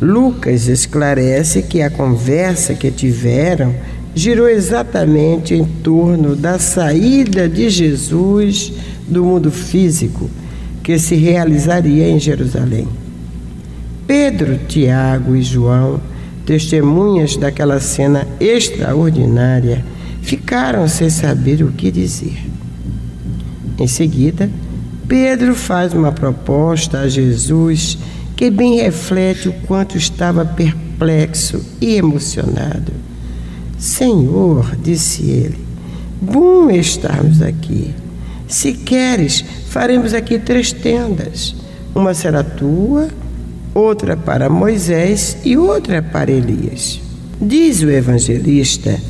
Lucas 0.00 0.68
esclarece 0.68 1.62
que 1.62 1.82
a 1.82 1.90
conversa 1.90 2.72
que 2.72 2.90
tiveram 2.92 3.74
girou 4.14 4.48
exatamente 4.48 5.54
em 5.54 5.64
torno 5.64 6.36
da 6.36 6.58
saída 6.58 7.48
de 7.48 7.70
Jesus 7.70 8.72
do 9.08 9.24
mundo 9.24 9.50
físico 9.50 10.30
que 10.82 10.98
se 10.98 11.14
realizaria 11.14 12.08
em 12.08 12.18
Jerusalém. 12.18 12.88
Pedro, 14.06 14.58
Tiago 14.66 15.36
e 15.36 15.42
João 15.42 16.00
testemunhas 16.44 17.36
daquela 17.36 17.80
cena 17.80 18.26
extraordinária, 18.40 19.84
ficaram 20.20 20.86
sem 20.88 21.08
saber 21.08 21.62
o 21.62 21.72
que 21.72 21.90
dizer. 21.90 22.38
Em 23.78 23.86
seguida, 23.86 24.50
Pedro 25.08 25.54
faz 25.54 25.92
uma 25.92 26.12
proposta 26.12 27.00
a 27.00 27.08
Jesus 27.08 27.98
que 28.36 28.50
bem 28.50 28.76
reflete 28.76 29.48
o 29.48 29.52
quanto 29.66 29.96
estava 29.96 30.44
perplexo 30.44 31.64
e 31.80 31.94
emocionado. 31.94 32.92
Senhor, 33.82 34.76
disse 34.76 35.28
ele, 35.28 35.58
bom 36.20 36.70
estarmos 36.70 37.42
aqui. 37.42 37.92
Se 38.46 38.74
queres, 38.74 39.44
faremos 39.66 40.14
aqui 40.14 40.38
três 40.38 40.70
tendas. 40.70 41.56
Uma 41.92 42.14
será 42.14 42.44
tua, 42.44 43.08
outra 43.74 44.16
para 44.16 44.48
Moisés 44.48 45.36
e 45.44 45.56
outra 45.56 46.00
para 46.00 46.30
Elias. 46.30 47.00
Diz 47.40 47.82
o 47.82 47.90
evangelista 47.90 49.00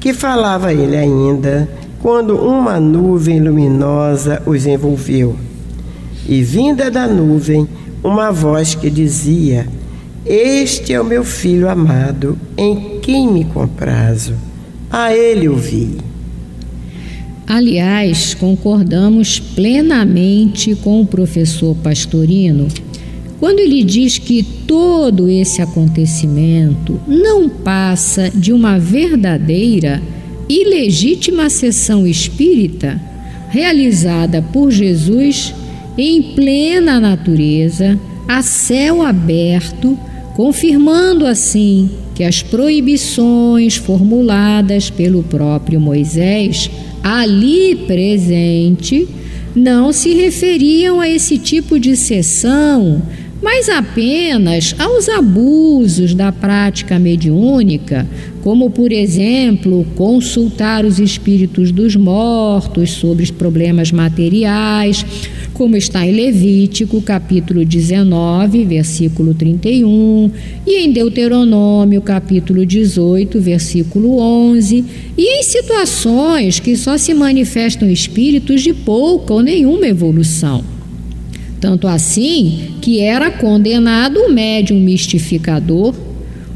que 0.00 0.14
falava 0.14 0.72
ele 0.72 0.96
ainda 0.96 1.68
quando 2.00 2.38
uma 2.38 2.80
nuvem 2.80 3.38
luminosa 3.38 4.42
os 4.46 4.64
envolveu. 4.64 5.36
E 6.26 6.42
vinda 6.42 6.90
da 6.90 7.06
nuvem, 7.06 7.68
uma 8.02 8.32
voz 8.32 8.74
que 8.74 8.88
dizia: 8.88 9.68
Este 10.24 10.92
é 10.92 11.00
o 11.00 11.04
meu 11.04 11.24
filho 11.24 11.68
amado, 11.68 12.38
em 12.56 12.98
quem 13.00 13.26
me 13.26 13.44
comprazo. 13.44 14.34
A 14.90 15.14
ele 15.14 15.48
ouvi. 15.48 15.98
Aliás, 17.46 18.34
concordamos 18.34 19.40
plenamente 19.40 20.74
com 20.76 21.00
o 21.00 21.06
professor 21.06 21.74
Pastorino 21.76 22.68
quando 23.38 23.58
ele 23.58 23.82
diz 23.82 24.18
que 24.18 24.42
todo 24.42 25.28
esse 25.28 25.62
acontecimento 25.62 27.00
não 27.08 27.48
passa 27.48 28.30
de 28.30 28.52
uma 28.52 28.78
verdadeira 28.78 30.02
e 30.48 30.68
legítima 30.68 31.48
sessão 31.48 32.06
espírita 32.06 33.00
realizada 33.50 34.40
por 34.40 34.70
Jesus 34.70 35.54
em 35.98 36.22
plena 36.34 37.00
natureza, 37.00 37.98
a 38.28 38.42
céu 38.42 39.02
aberto, 39.02 39.98
confirmando 40.34 41.26
assim 41.26 41.90
que 42.14 42.24
as 42.24 42.42
proibições 42.42 43.76
formuladas 43.76 44.90
pelo 44.90 45.22
próprio 45.22 45.80
Moisés 45.80 46.70
ali 47.02 47.76
presente 47.86 49.08
não 49.54 49.92
se 49.92 50.14
referiam 50.14 51.00
a 51.00 51.08
esse 51.08 51.38
tipo 51.38 51.78
de 51.78 51.96
sessão 51.96 53.02
mas 53.42 53.68
apenas 53.68 54.74
aos 54.78 55.08
abusos 55.08 56.14
da 56.14 56.30
prática 56.30 56.98
mediúnica, 56.98 58.06
como, 58.42 58.70
por 58.70 58.92
exemplo, 58.92 59.86
consultar 59.96 60.84
os 60.84 60.98
espíritos 60.98 61.72
dos 61.72 61.96
mortos 61.96 62.90
sobre 62.90 63.24
os 63.24 63.30
problemas 63.30 63.90
materiais, 63.90 65.04
como 65.60 65.76
está 65.76 66.06
em 66.06 66.12
Levítico, 66.12 67.02
capítulo 67.02 67.66
19, 67.66 68.64
versículo 68.64 69.34
31, 69.34 70.30
e 70.66 70.78
em 70.78 70.90
Deuteronômio, 70.90 72.00
capítulo 72.00 72.64
18, 72.64 73.38
versículo 73.38 74.20
11, 74.20 74.82
e 75.18 75.38
em 75.38 75.42
situações 75.42 76.58
que 76.58 76.74
só 76.78 76.96
se 76.96 77.12
manifestam 77.12 77.90
espíritos 77.90 78.62
de 78.62 78.72
pouca 78.72 79.34
ou 79.34 79.42
nenhuma 79.42 79.86
evolução. 79.86 80.64
Tanto 81.60 81.86
assim 81.86 82.76
que 82.80 82.98
era 83.00 83.30
condenado 83.30 84.18
o 84.18 84.32
médium 84.32 84.80
mistificador, 84.80 85.94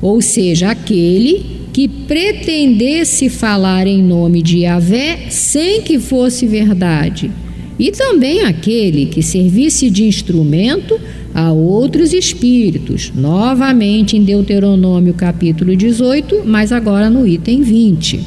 ou 0.00 0.22
seja, 0.22 0.70
aquele 0.70 1.44
que 1.74 1.88
pretendesse 1.88 3.28
falar 3.28 3.86
em 3.86 4.02
nome 4.02 4.40
de 4.40 4.60
Yahvé 4.60 5.26
sem 5.28 5.82
que 5.82 5.98
fosse 5.98 6.46
verdade, 6.46 7.30
e 7.78 7.90
também 7.90 8.44
aquele 8.44 9.06
que 9.06 9.22
servisse 9.22 9.90
de 9.90 10.04
instrumento 10.04 10.98
a 11.34 11.50
outros 11.50 12.12
espíritos, 12.12 13.12
novamente 13.14 14.16
em 14.16 14.22
Deuteronômio 14.22 15.14
capítulo 15.14 15.76
18, 15.76 16.42
mas 16.44 16.70
agora 16.70 17.10
no 17.10 17.26
item 17.26 17.62
20. 17.62 18.24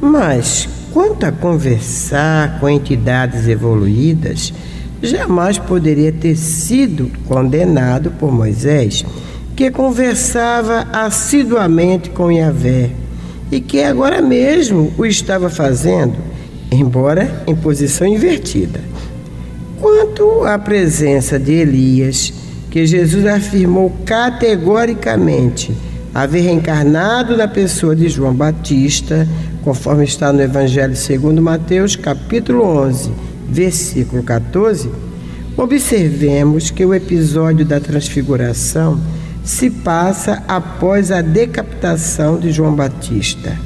Mas, 0.00 0.68
quanto 0.92 1.24
a 1.24 1.32
conversar 1.32 2.60
com 2.60 2.68
entidades 2.68 3.48
evoluídas, 3.48 4.52
jamais 5.02 5.58
poderia 5.58 6.12
ter 6.12 6.36
sido 6.36 7.10
condenado 7.26 8.10
por 8.10 8.30
Moisés, 8.30 9.04
que 9.56 9.70
conversava 9.70 10.86
assiduamente 10.92 12.10
com 12.10 12.30
Yahvé 12.30 12.90
e 13.50 13.60
que 13.60 13.82
agora 13.82 14.20
mesmo 14.20 14.92
o 14.98 15.06
estava 15.06 15.48
fazendo, 15.48 16.14
embora 16.72 17.42
em 17.46 17.54
posição 17.54 18.06
invertida. 18.06 18.80
Quanto 19.80 20.44
à 20.44 20.58
presença 20.58 21.38
de 21.38 21.52
Elias, 21.52 22.32
que 22.70 22.86
Jesus 22.86 23.26
afirmou 23.26 23.92
categoricamente 24.06 25.72
haver 26.14 26.42
reencarnado 26.42 27.36
na 27.36 27.48
pessoa 27.48 27.96
de 27.96 28.08
João 28.08 28.34
Batista, 28.34 29.28
conforme 29.62 30.04
está 30.04 30.32
no 30.32 30.40
Evangelho 30.40 30.96
segundo 30.96 31.42
Mateus, 31.42 31.96
capítulo 31.96 32.64
11, 32.64 33.10
versículo 33.48 34.22
14, 34.22 34.90
observemos 35.56 36.70
que 36.70 36.84
o 36.84 36.94
episódio 36.94 37.64
da 37.64 37.80
transfiguração 37.80 39.00
se 39.44 39.68
passa 39.68 40.42
após 40.46 41.10
a 41.10 41.20
decapitação 41.20 42.38
de 42.38 42.52
João 42.52 42.74
Batista. 42.74 43.56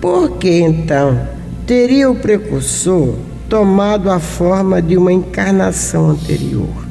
Por 0.00 0.32
que 0.32 0.60
então 0.60 1.33
teria 1.66 2.10
o 2.10 2.16
precursor 2.16 3.14
tomado 3.48 4.10
a 4.10 4.18
forma 4.18 4.82
de 4.82 4.96
uma 4.96 5.12
encarnação 5.12 6.10
anterior? 6.10 6.84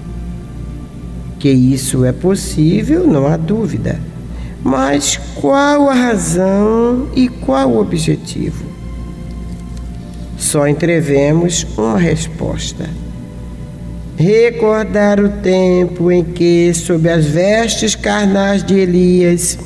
Que 1.40 1.50
isso 1.50 2.06
é 2.06 2.12
possível, 2.12 3.06
não 3.06 3.28
há 3.28 3.38
dúvida. 3.38 4.00
Mas 4.64 5.18
qual 5.36 5.90
a 5.90 5.94
razão 5.94 7.10
e 7.16 7.28
qual 7.28 7.70
o 7.70 7.80
objetivo? 7.80 8.64
Só 10.38 10.68
entrevemos 10.68 11.68
uma 11.78 11.98
resposta. 11.98 12.90
Recordar 14.16 15.20
o 15.20 15.28
tempo 15.28 16.12
em 16.12 16.24
que, 16.24 16.74
sob 16.74 17.10
as 17.10 17.26
vestes 17.26 17.94
carnais 17.96 18.64
de 18.64 18.76
Elias, 18.76 19.58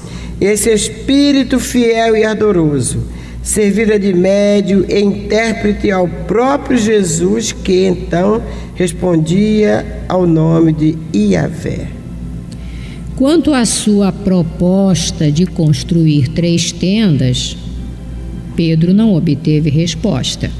esse 0.42 0.74
espírito 0.74 1.60
fiel 1.60 2.16
e 2.16 2.24
ardoroso 2.24 3.17
servira 3.48 3.98
de 3.98 4.14
médio 4.14 4.86
e 4.90 5.00
intérprete 5.00 5.90
ao 5.90 6.06
próprio 6.06 6.78
Jesus, 6.78 7.54
que 7.54 7.86
então 7.86 8.44
respondia 8.76 10.04
ao 10.10 10.28
nome 10.28 10.74
de 10.74 10.98
Iavé. 11.16 11.88
Quanto 13.16 13.54
à 13.54 13.66
sua 13.66 14.12
proposta 14.12 15.32
de 15.32 15.46
construir 15.46 16.28
três 16.28 16.74
tendas, 16.74 17.56
Pedro 18.54 18.94
não 18.94 19.16
obteve 19.16 19.70
resposta, 19.70 20.52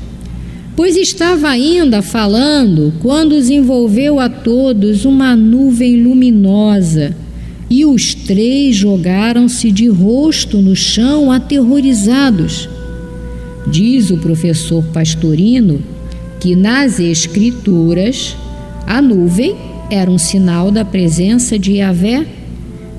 pois 0.74 0.96
estava 0.96 1.50
ainda 1.50 2.02
falando 2.02 2.94
quando 3.02 3.34
os 3.34 3.50
envolveu 3.50 4.18
a 4.18 4.30
todos 4.30 5.04
uma 5.04 5.36
nuvem 5.36 6.02
luminosa 6.02 7.14
e 7.70 7.86
os 7.86 8.16
três 8.16 8.78
jogaram-se 8.78 9.74
de 9.74 9.90
rosto 9.90 10.62
no 10.62 10.74
chão, 10.74 11.30
aterrorizados. 11.30 12.77
Diz 13.72 14.10
o 14.12 14.18
professor 14.18 14.84
Pastorino 14.94 15.82
que 16.40 16.56
nas 16.56 17.00
Escrituras 17.00 18.36
a 18.86 19.02
nuvem 19.02 19.56
era 19.90 20.10
um 20.10 20.18
sinal 20.18 20.72
da 20.72 20.86
presença 20.86 21.58
de 21.58 21.74
Yahvé, 21.74 22.26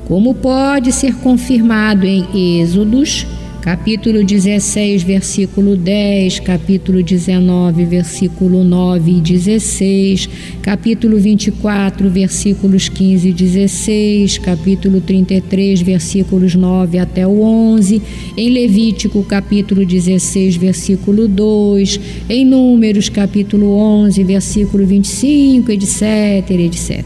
como 0.07 0.35
pode 0.35 0.93
ser 0.93 1.15
confirmado 1.17 2.07
em 2.07 2.61
Êxodos 2.61 3.27
capítulo 3.61 4.25
16, 4.25 5.03
versículo 5.03 5.77
10, 5.77 6.41
capítulo 6.41 7.03
19, 7.03 7.85
versículo 7.85 8.63
9 8.63 9.11
e 9.11 9.21
16, 9.21 10.29
capítulo 10.63 11.19
24, 11.19 12.09
versículos 12.09 12.89
15 12.89 13.29
e 13.29 13.33
16, 13.33 14.39
capítulo 14.39 15.01
33, 15.01 15.83
versículos 15.83 16.55
9 16.55 16.99
até 16.99 17.27
o 17.27 17.41
11, 17.43 18.01
em 18.37 18.51
Levítico, 18.51 19.23
capítulo 19.25 19.85
16, 19.85 20.57
versículo 20.57 21.27
2, 21.27 22.01
em 22.29 22.45
Números, 22.45 23.09
capítulo 23.09 23.73
11, 23.75 24.25
versículo 24.25 24.87
25, 24.87 25.73
etc, 25.73 26.51
etc. 26.51 27.05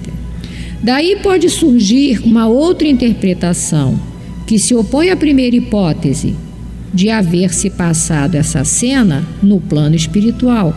Daí 0.82 1.16
pode 1.22 1.48
surgir 1.48 2.20
uma 2.24 2.46
outra 2.46 2.86
interpretação 2.88 4.11
que 4.53 4.59
se 4.59 4.74
opõe 4.74 5.09
à 5.09 5.16
primeira 5.16 5.57
hipótese 5.57 6.36
de 6.92 7.09
haver 7.09 7.55
se 7.55 7.70
passado 7.70 8.34
essa 8.34 8.64
cena 8.64 9.26
no 9.42 9.59
plano 9.59 9.96
espiritual. 9.96 10.76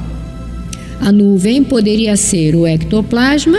A 1.02 1.12
nuvem 1.12 1.62
poderia 1.62 2.16
ser 2.16 2.56
o 2.56 2.66
ectoplasma 2.66 3.58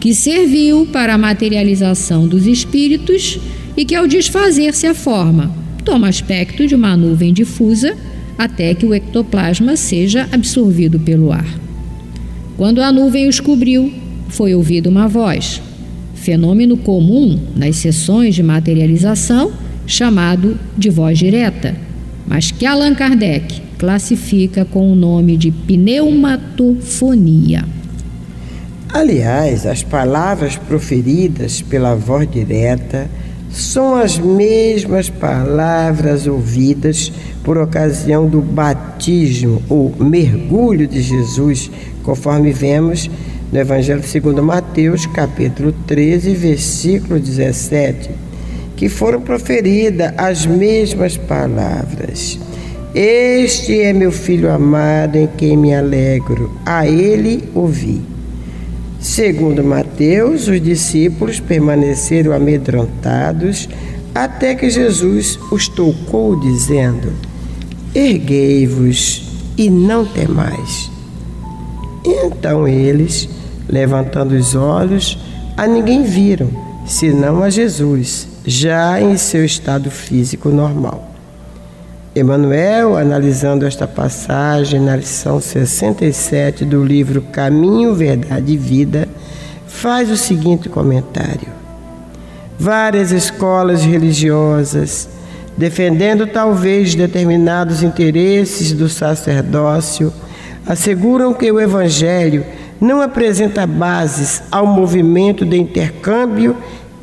que 0.00 0.14
serviu 0.14 0.86
para 0.86 1.12
a 1.12 1.18
materialização 1.18 2.26
dos 2.26 2.46
espíritos 2.46 3.38
e 3.76 3.84
que, 3.84 3.94
ao 3.94 4.06
desfazer-se 4.06 4.86
a 4.86 4.94
forma, 4.94 5.54
toma 5.84 6.08
aspecto 6.08 6.66
de 6.66 6.74
uma 6.74 6.96
nuvem 6.96 7.30
difusa 7.30 7.94
até 8.38 8.72
que 8.72 8.86
o 8.86 8.94
ectoplasma 8.94 9.76
seja 9.76 10.26
absorvido 10.32 10.98
pelo 10.98 11.30
ar. 11.30 11.60
Quando 12.56 12.80
a 12.80 12.90
nuvem 12.90 13.28
os 13.28 13.38
cobriu, 13.38 13.92
foi 14.30 14.54
ouvida 14.54 14.88
uma 14.88 15.06
voz 15.06 15.60
fenômeno 16.18 16.76
comum 16.76 17.38
nas 17.56 17.76
sessões 17.76 18.34
de 18.34 18.42
materialização, 18.42 19.52
chamado 19.86 20.58
de 20.76 20.90
voz 20.90 21.18
direta, 21.18 21.74
mas 22.26 22.50
que 22.50 22.66
Allan 22.66 22.94
Kardec 22.94 23.62
classifica 23.78 24.64
com 24.64 24.92
o 24.92 24.94
nome 24.94 25.36
de 25.36 25.50
pneumatofonia. 25.50 27.64
Aliás, 28.92 29.66
as 29.66 29.82
palavras 29.82 30.56
proferidas 30.56 31.62
pela 31.62 31.94
voz 31.94 32.30
direta 32.30 33.08
são 33.50 33.94
as 33.94 34.18
mesmas 34.18 35.08
palavras 35.08 36.26
ouvidas 36.26 37.12
por 37.42 37.56
ocasião 37.56 38.28
do 38.28 38.40
batismo 38.40 39.62
ou 39.68 39.94
mergulho 39.98 40.86
de 40.86 41.00
Jesus, 41.00 41.70
conforme 42.02 42.52
vemos 42.52 43.10
no 43.52 43.58
Evangelho 43.58 44.02
segundo 44.02 44.42
Mateus, 44.42 45.06
capítulo 45.06 45.72
13, 45.86 46.34
versículo 46.34 47.18
17, 47.18 48.10
que 48.76 48.88
foram 48.88 49.20
proferidas 49.20 50.12
as 50.16 50.44
mesmas 50.44 51.16
palavras. 51.16 52.38
Este 52.94 53.80
é 53.80 53.92
meu 53.92 54.12
filho 54.12 54.50
amado 54.50 55.16
em 55.16 55.26
quem 55.26 55.56
me 55.56 55.74
alegro, 55.74 56.52
a 56.64 56.86
ele 56.86 57.48
ouvi. 57.54 58.02
Segundo 59.00 59.62
Mateus, 59.62 60.48
os 60.48 60.60
discípulos 60.60 61.40
permaneceram 61.40 62.32
amedrontados 62.32 63.68
até 64.14 64.54
que 64.54 64.68
Jesus 64.68 65.38
os 65.50 65.68
tocou, 65.68 66.38
dizendo: 66.38 67.12
Erguei-vos 67.94 69.30
e 69.56 69.70
não 69.70 70.04
temais. 70.04 70.90
Então 72.04 72.66
eles, 72.66 73.28
Levantando 73.68 74.34
os 74.34 74.54
olhos, 74.54 75.18
a 75.56 75.66
ninguém 75.66 76.02
viram, 76.02 76.50
senão 76.86 77.42
a 77.42 77.50
Jesus, 77.50 78.26
já 78.46 79.00
em 79.00 79.16
seu 79.16 79.44
estado 79.44 79.90
físico 79.90 80.48
normal. 80.48 81.08
Emmanuel, 82.16 82.96
analisando 82.96 83.66
esta 83.66 83.86
passagem 83.86 84.80
na 84.80 84.96
lição 84.96 85.40
67 85.40 86.64
do 86.64 86.82
livro 86.82 87.22
Caminho, 87.22 87.94
Verdade 87.94 88.54
e 88.54 88.56
Vida, 88.56 89.06
faz 89.66 90.10
o 90.10 90.16
seguinte 90.16 90.68
comentário: 90.68 91.48
Várias 92.58 93.12
escolas 93.12 93.84
religiosas, 93.84 95.08
defendendo 95.56 96.26
talvez 96.26 96.94
determinados 96.94 97.82
interesses 97.82 98.72
do 98.72 98.88
sacerdócio, 98.88 100.12
asseguram 100.66 101.32
que 101.34 101.52
o 101.52 101.60
Evangelho 101.60 102.44
não 102.80 103.00
apresenta 103.02 103.66
bases 103.66 104.42
ao 104.50 104.66
movimento 104.66 105.44
de 105.44 105.56
intercâmbio 105.56 106.56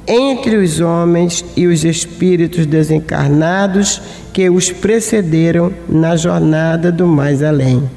entre 0.08 0.56
os 0.58 0.80
homens 0.80 1.44
e 1.56 1.68
os 1.68 1.84
espíritos 1.84 2.66
desencarnados 2.66 4.02
que 4.32 4.50
os 4.50 4.72
precederam 4.72 5.72
na 5.90 6.16
jornada 6.16 6.92
do 6.92 7.08
mais 7.08 7.42
além. 7.42 7.90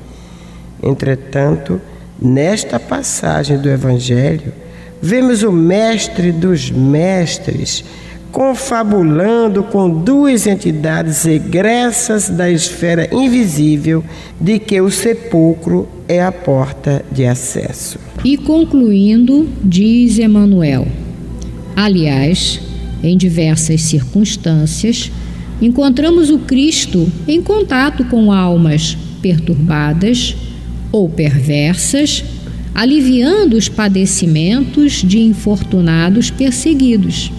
Entretanto, 0.83 1.81
nesta 2.21 2.81
passagem 2.81 3.59
do 3.59 3.69
Evangelho, 3.69 4.53
vemos 5.03 5.43
o 5.43 5.53
Mestre 5.53 6.33
dos 6.33 6.71
Mestres 6.71 7.85
confabulando 8.31 9.63
com 9.63 9.89
duas 9.89 10.47
entidades 10.47 11.27
egressas 11.27 12.29
da 12.29 12.51
esfera 12.51 13.09
invisível 13.13 14.05
de 14.41 14.59
que 14.59 14.81
o 14.81 14.91
sepulcro 14.91 15.89
é 16.07 16.23
a 16.23 16.31
porta 16.31 17.05
de 17.11 17.25
acesso. 17.25 17.99
E 18.25 18.37
concluindo, 18.37 19.49
diz 19.65 20.19
Emmanuel: 20.19 20.87
aliás, 21.75 22.61
em 23.03 23.17
diversas 23.17 23.83
circunstâncias, 23.83 25.11
encontramos 25.61 26.31
o 26.31 26.39
Cristo 26.39 27.11
em 27.27 27.43
contato 27.43 28.05
com 28.05 28.33
almas 28.33 28.97
perturbadas 29.23 30.37
ou 30.93 31.09
perversas, 31.09 32.25
aliviando 32.75 33.57
os 33.57 33.69
padecimentos 33.69 35.03
de 35.03 35.19
infortunados 35.19 36.31
perseguidos 36.31 37.33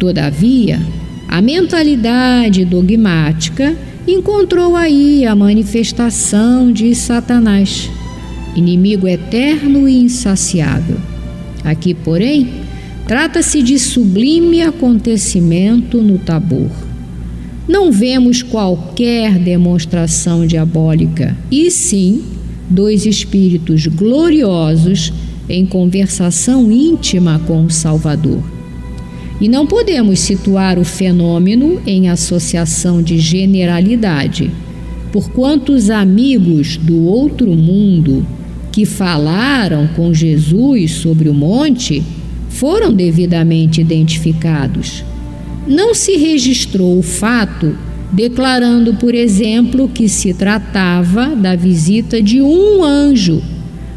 Todavia, 0.00 0.80
a 1.28 1.42
mentalidade 1.42 2.64
dogmática 2.64 3.76
encontrou 4.08 4.74
aí 4.74 5.26
a 5.26 5.36
manifestação 5.36 6.72
de 6.72 6.94
Satanás, 6.94 7.90
inimigo 8.56 9.06
eterno 9.06 9.86
e 9.86 10.00
insaciável. 10.00 10.96
Aqui, 11.62 11.92
porém, 11.92 12.48
trata-se 13.06 13.62
de 13.62 13.78
sublime 13.78 14.62
acontecimento 14.62 16.00
no 16.00 16.16
Tabor. 16.16 16.70
Não 17.68 17.92
vemos 17.92 18.42
qualquer 18.42 19.38
demonstração 19.38 20.46
diabólica, 20.46 21.36
e 21.50 21.70
sim 21.70 22.24
dois 22.70 23.04
espíritos 23.04 23.86
gloriosos 23.86 25.12
em 25.46 25.66
conversação 25.66 26.72
íntima 26.72 27.38
com 27.46 27.66
o 27.66 27.70
Salvador. 27.70 28.59
E 29.40 29.48
não 29.48 29.66
podemos 29.66 30.20
situar 30.20 30.78
o 30.78 30.84
fenômeno 30.84 31.80
em 31.86 32.08
associação 32.08 33.02
de 33.02 33.18
generalidade, 33.18 34.50
porquanto 35.10 35.72
os 35.72 35.88
amigos 35.88 36.76
do 36.76 37.04
outro 37.04 37.54
mundo 37.54 38.26
que 38.70 38.84
falaram 38.84 39.88
com 39.96 40.12
Jesus 40.12 40.92
sobre 40.92 41.28
o 41.28 41.34
monte 41.34 42.02
foram 42.48 42.92
devidamente 42.92 43.80
identificados. 43.80 45.02
Não 45.66 45.94
se 45.94 46.16
registrou 46.16 46.98
o 46.98 47.02
fato 47.02 47.74
declarando, 48.12 48.94
por 48.94 49.14
exemplo, 49.14 49.88
que 49.88 50.08
se 50.08 50.34
tratava 50.34 51.34
da 51.36 51.54
visita 51.54 52.20
de 52.20 52.42
um 52.42 52.82
anjo, 52.82 53.42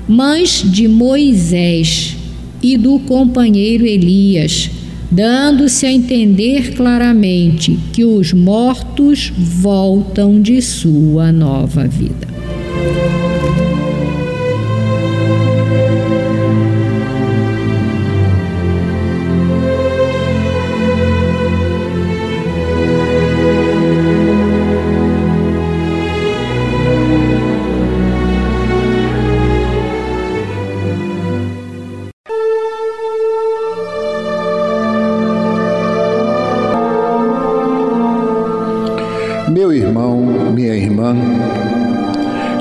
mas 0.07 0.63
de 0.63 0.87
Moisés 0.87 2.15
e 2.61 2.77
do 2.77 2.99
companheiro 2.99 3.85
Elias, 3.85 4.69
dando-se 5.13 5.85
a 5.85 5.91
entender 5.91 6.73
claramente 6.73 7.77
que 7.93 8.03
os 8.03 8.33
mortos 8.33 9.31
voltam 9.37 10.41
de 10.41 10.59
sua 10.59 11.31
nova 11.31 11.87
vida. 11.87 12.32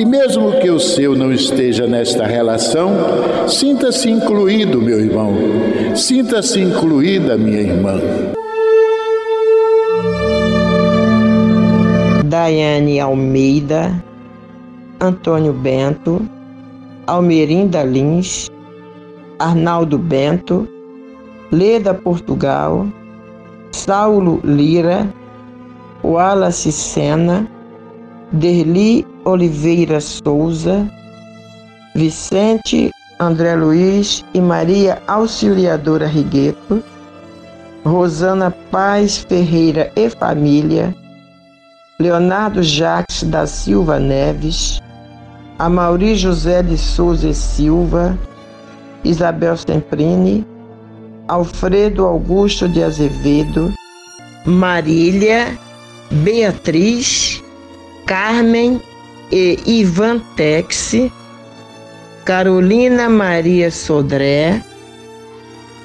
e, 0.00 0.04
mesmo 0.06 0.58
que 0.60 0.70
o 0.70 0.80
seu 0.80 1.14
não 1.14 1.30
esteja 1.30 1.86
nesta 1.86 2.26
relação, 2.26 2.90
sinta-se 3.46 4.08
incluído, 4.08 4.80
meu 4.80 4.98
irmão, 4.98 5.34
sinta-se 5.94 6.58
incluída, 6.58 7.36
minha 7.36 7.60
irmã. 7.60 8.00
Daiane 12.24 12.98
Almeida, 12.98 14.02
Antônio 14.98 15.52
Bento, 15.52 16.26
Almerinda 17.06 17.82
Lins, 17.82 18.50
Arnaldo 19.38 19.98
Bento, 19.98 20.66
Leda 21.52 21.92
Portugal, 21.92 22.86
Saulo 23.70 24.40
Lira, 24.42 25.06
Wallace 26.02 26.72
Sena, 26.72 27.46
Derli 28.32 29.09
Oliveira 29.24 30.00
Souza, 30.00 30.90
Vicente 31.94 32.90
André 33.18 33.54
Luiz 33.54 34.24
e 34.32 34.40
Maria 34.40 35.02
Auxiliadora 35.06 36.06
Rigueto, 36.06 36.82
Rosana 37.84 38.50
Paz 38.70 39.18
Ferreira 39.18 39.92
e 39.94 40.08
família, 40.08 40.94
Leonardo 41.98 42.62
Jacques 42.62 43.22
da 43.24 43.46
Silva 43.46 43.98
Neves, 43.98 44.80
Amauri 45.58 46.14
José 46.14 46.62
de 46.62 46.78
Souza 46.78 47.28
e 47.28 47.34
Silva, 47.34 48.18
Isabel 49.04 49.56
Semprini, 49.58 50.46
Alfredo 51.28 52.06
Augusto 52.06 52.66
de 52.66 52.82
Azevedo, 52.82 53.72
Marília, 54.46 55.58
Beatriz, 56.10 57.42
Carmen 58.06 58.80
e 59.30 59.58
Ivan 59.64 60.18
Tex, 60.36 60.94
Carolina 62.24 63.08
Maria 63.08 63.70
Sodré, 63.70 64.62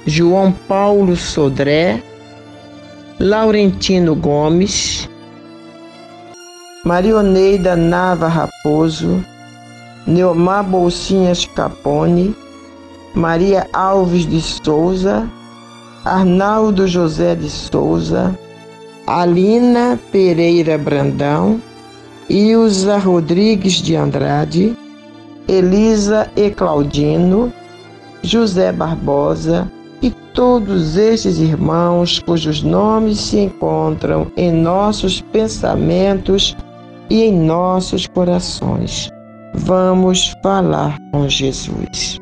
João 0.06 0.52
Paulo 0.52 1.16
Sodré, 1.16 2.04
Laurentino 3.20 4.16
Gomes, 4.16 5.10
Marioneida 6.84 7.76
Nava 7.76 8.28
Raposo, 8.28 9.24
Neomar 10.06 10.64
Bolsinhas 10.64 11.46
Capone, 11.46 12.36
Maria 13.16 13.68
Alves 13.74 14.26
de 14.26 14.42
Souza, 14.42 15.28
Arnaldo 16.04 16.88
José 16.88 17.36
de 17.36 17.50
Souza, 17.50 18.38
Alina 19.08 20.00
Pereira 20.12 20.78
Brandão, 20.78 21.60
Ilza 22.30 22.98
Rodrigues 22.98 23.74
de 23.74 23.96
Andrade, 23.96 24.76
Elisa 25.48 26.30
e 26.36 26.50
Claudino, 26.50 27.54
José 28.24 28.72
Barbosa 28.72 29.72
e 30.02 30.10
todos 30.34 30.98
estes 30.98 31.38
irmãos 31.38 32.20
cujos 32.20 32.64
nomes 32.64 33.20
se 33.20 33.40
encontram 33.40 34.32
em 34.36 34.52
nossos 34.52 35.22
pensamentos 35.22 36.56
e 37.10 37.24
em 37.24 37.32
nossos 37.32 38.08
corações. 38.08 39.10
Vamos 39.54 40.36
falar 40.42 40.98
com 41.12 41.30
Jesus. 41.30 42.20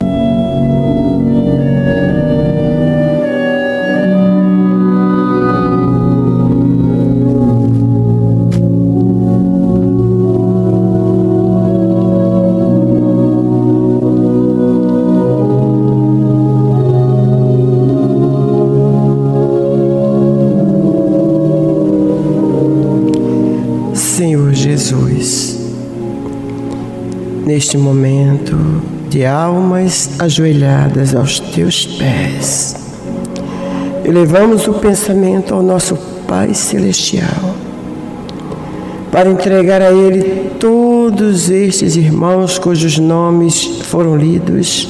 Neste 27.53 27.77
momento 27.77 28.57
de 29.09 29.23
almas 29.23 30.09
ajoelhadas 30.17 31.13
aos 31.13 31.39
teus 31.39 31.85
pés. 31.85 32.75
Elevamos 34.03 34.67
o 34.67 34.73
pensamento 34.73 35.53
ao 35.53 35.61
nosso 35.61 35.95
Pai 36.27 36.55
Celestial 36.55 37.53
para 39.11 39.29
entregar 39.29 39.83
a 39.83 39.91
Ele 39.91 40.49
todos 40.59 41.51
estes 41.51 41.95
irmãos 41.95 42.57
cujos 42.57 42.97
nomes 42.97 43.63
foram 43.83 44.17
lidos, 44.17 44.89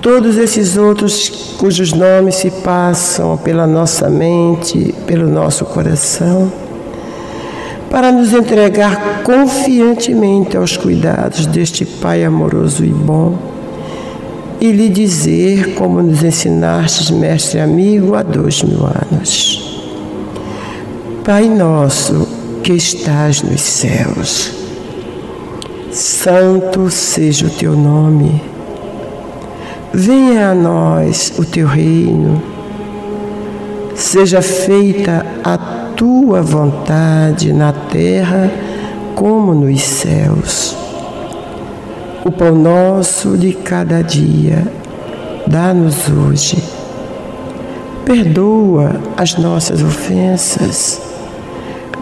todos 0.00 0.38
esses 0.38 0.78
outros 0.78 1.54
cujos 1.58 1.92
nomes 1.92 2.36
se 2.36 2.50
passam 2.50 3.36
pela 3.36 3.66
nossa 3.66 4.08
mente, 4.08 4.94
pelo 5.06 5.28
nosso 5.28 5.66
coração 5.66 6.50
para 7.90 8.12
nos 8.12 8.32
entregar 8.32 9.22
confiantemente 9.22 10.56
aos 10.56 10.76
cuidados 10.76 11.46
deste 11.46 11.84
Pai 11.84 12.24
amoroso 12.24 12.84
e 12.84 12.88
bom 12.88 13.36
e 14.60 14.72
lhe 14.72 14.88
dizer, 14.88 15.74
como 15.74 16.02
nos 16.02 16.22
ensinastes, 16.22 17.10
mestre 17.10 17.60
amigo, 17.60 18.14
há 18.14 18.22
dois 18.22 18.62
mil 18.62 18.80
anos: 18.84 19.82
Pai 21.24 21.48
nosso 21.48 22.26
que 22.62 22.72
estás 22.72 23.42
nos 23.42 23.60
céus, 23.60 24.50
santo 25.92 26.90
seja 26.90 27.46
o 27.46 27.50
teu 27.50 27.76
nome, 27.76 28.42
venha 29.92 30.50
a 30.50 30.54
nós 30.54 31.32
o 31.38 31.44
teu 31.44 31.68
reino, 31.68 32.42
seja 33.94 34.42
feita 34.42 35.24
a 35.44 35.77
tua 35.98 36.40
vontade 36.42 37.52
na 37.52 37.72
terra 37.72 38.48
como 39.16 39.52
nos 39.52 39.82
céus. 39.82 40.76
O 42.24 42.30
pão 42.30 42.54
nosso 42.54 43.36
de 43.36 43.52
cada 43.52 44.00
dia, 44.00 44.64
dá-nos 45.44 46.08
hoje. 46.08 46.62
Perdoa 48.04 48.92
as 49.16 49.36
nossas 49.38 49.82
ofensas, 49.82 51.02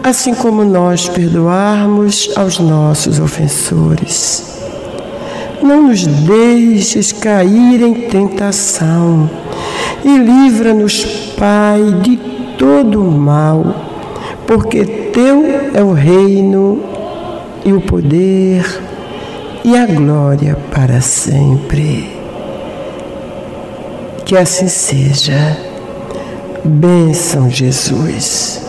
assim 0.03 0.35
como 0.35 0.63
nós 0.63 1.09
perdoarmos 1.09 2.29
aos 2.35 2.59
nossos 2.59 3.19
ofensores. 3.19 4.59
Não 5.63 5.87
nos 5.87 6.05
deixes 6.05 7.11
cair 7.11 7.81
em 7.81 7.95
tentação 8.07 9.27
e 10.05 10.17
livra-nos, 10.19 11.03
Pai, 11.35 11.81
de 12.03 12.15
todo 12.59 13.01
o 13.01 13.11
mal 13.11 13.86
porque 14.47 14.85
teu 14.85 15.43
é 15.73 15.83
o 15.83 15.91
reino 15.91 16.81
e 17.65 17.73
o 17.73 17.81
poder 17.81 18.65
e 19.63 19.75
a 19.75 19.85
glória 19.85 20.57
para 20.71 21.01
sempre. 21.01 22.17
Que 24.25 24.37
assim 24.37 24.67
seja. 24.67 25.57
Bênção, 26.63 27.49
Jesus. 27.49 28.61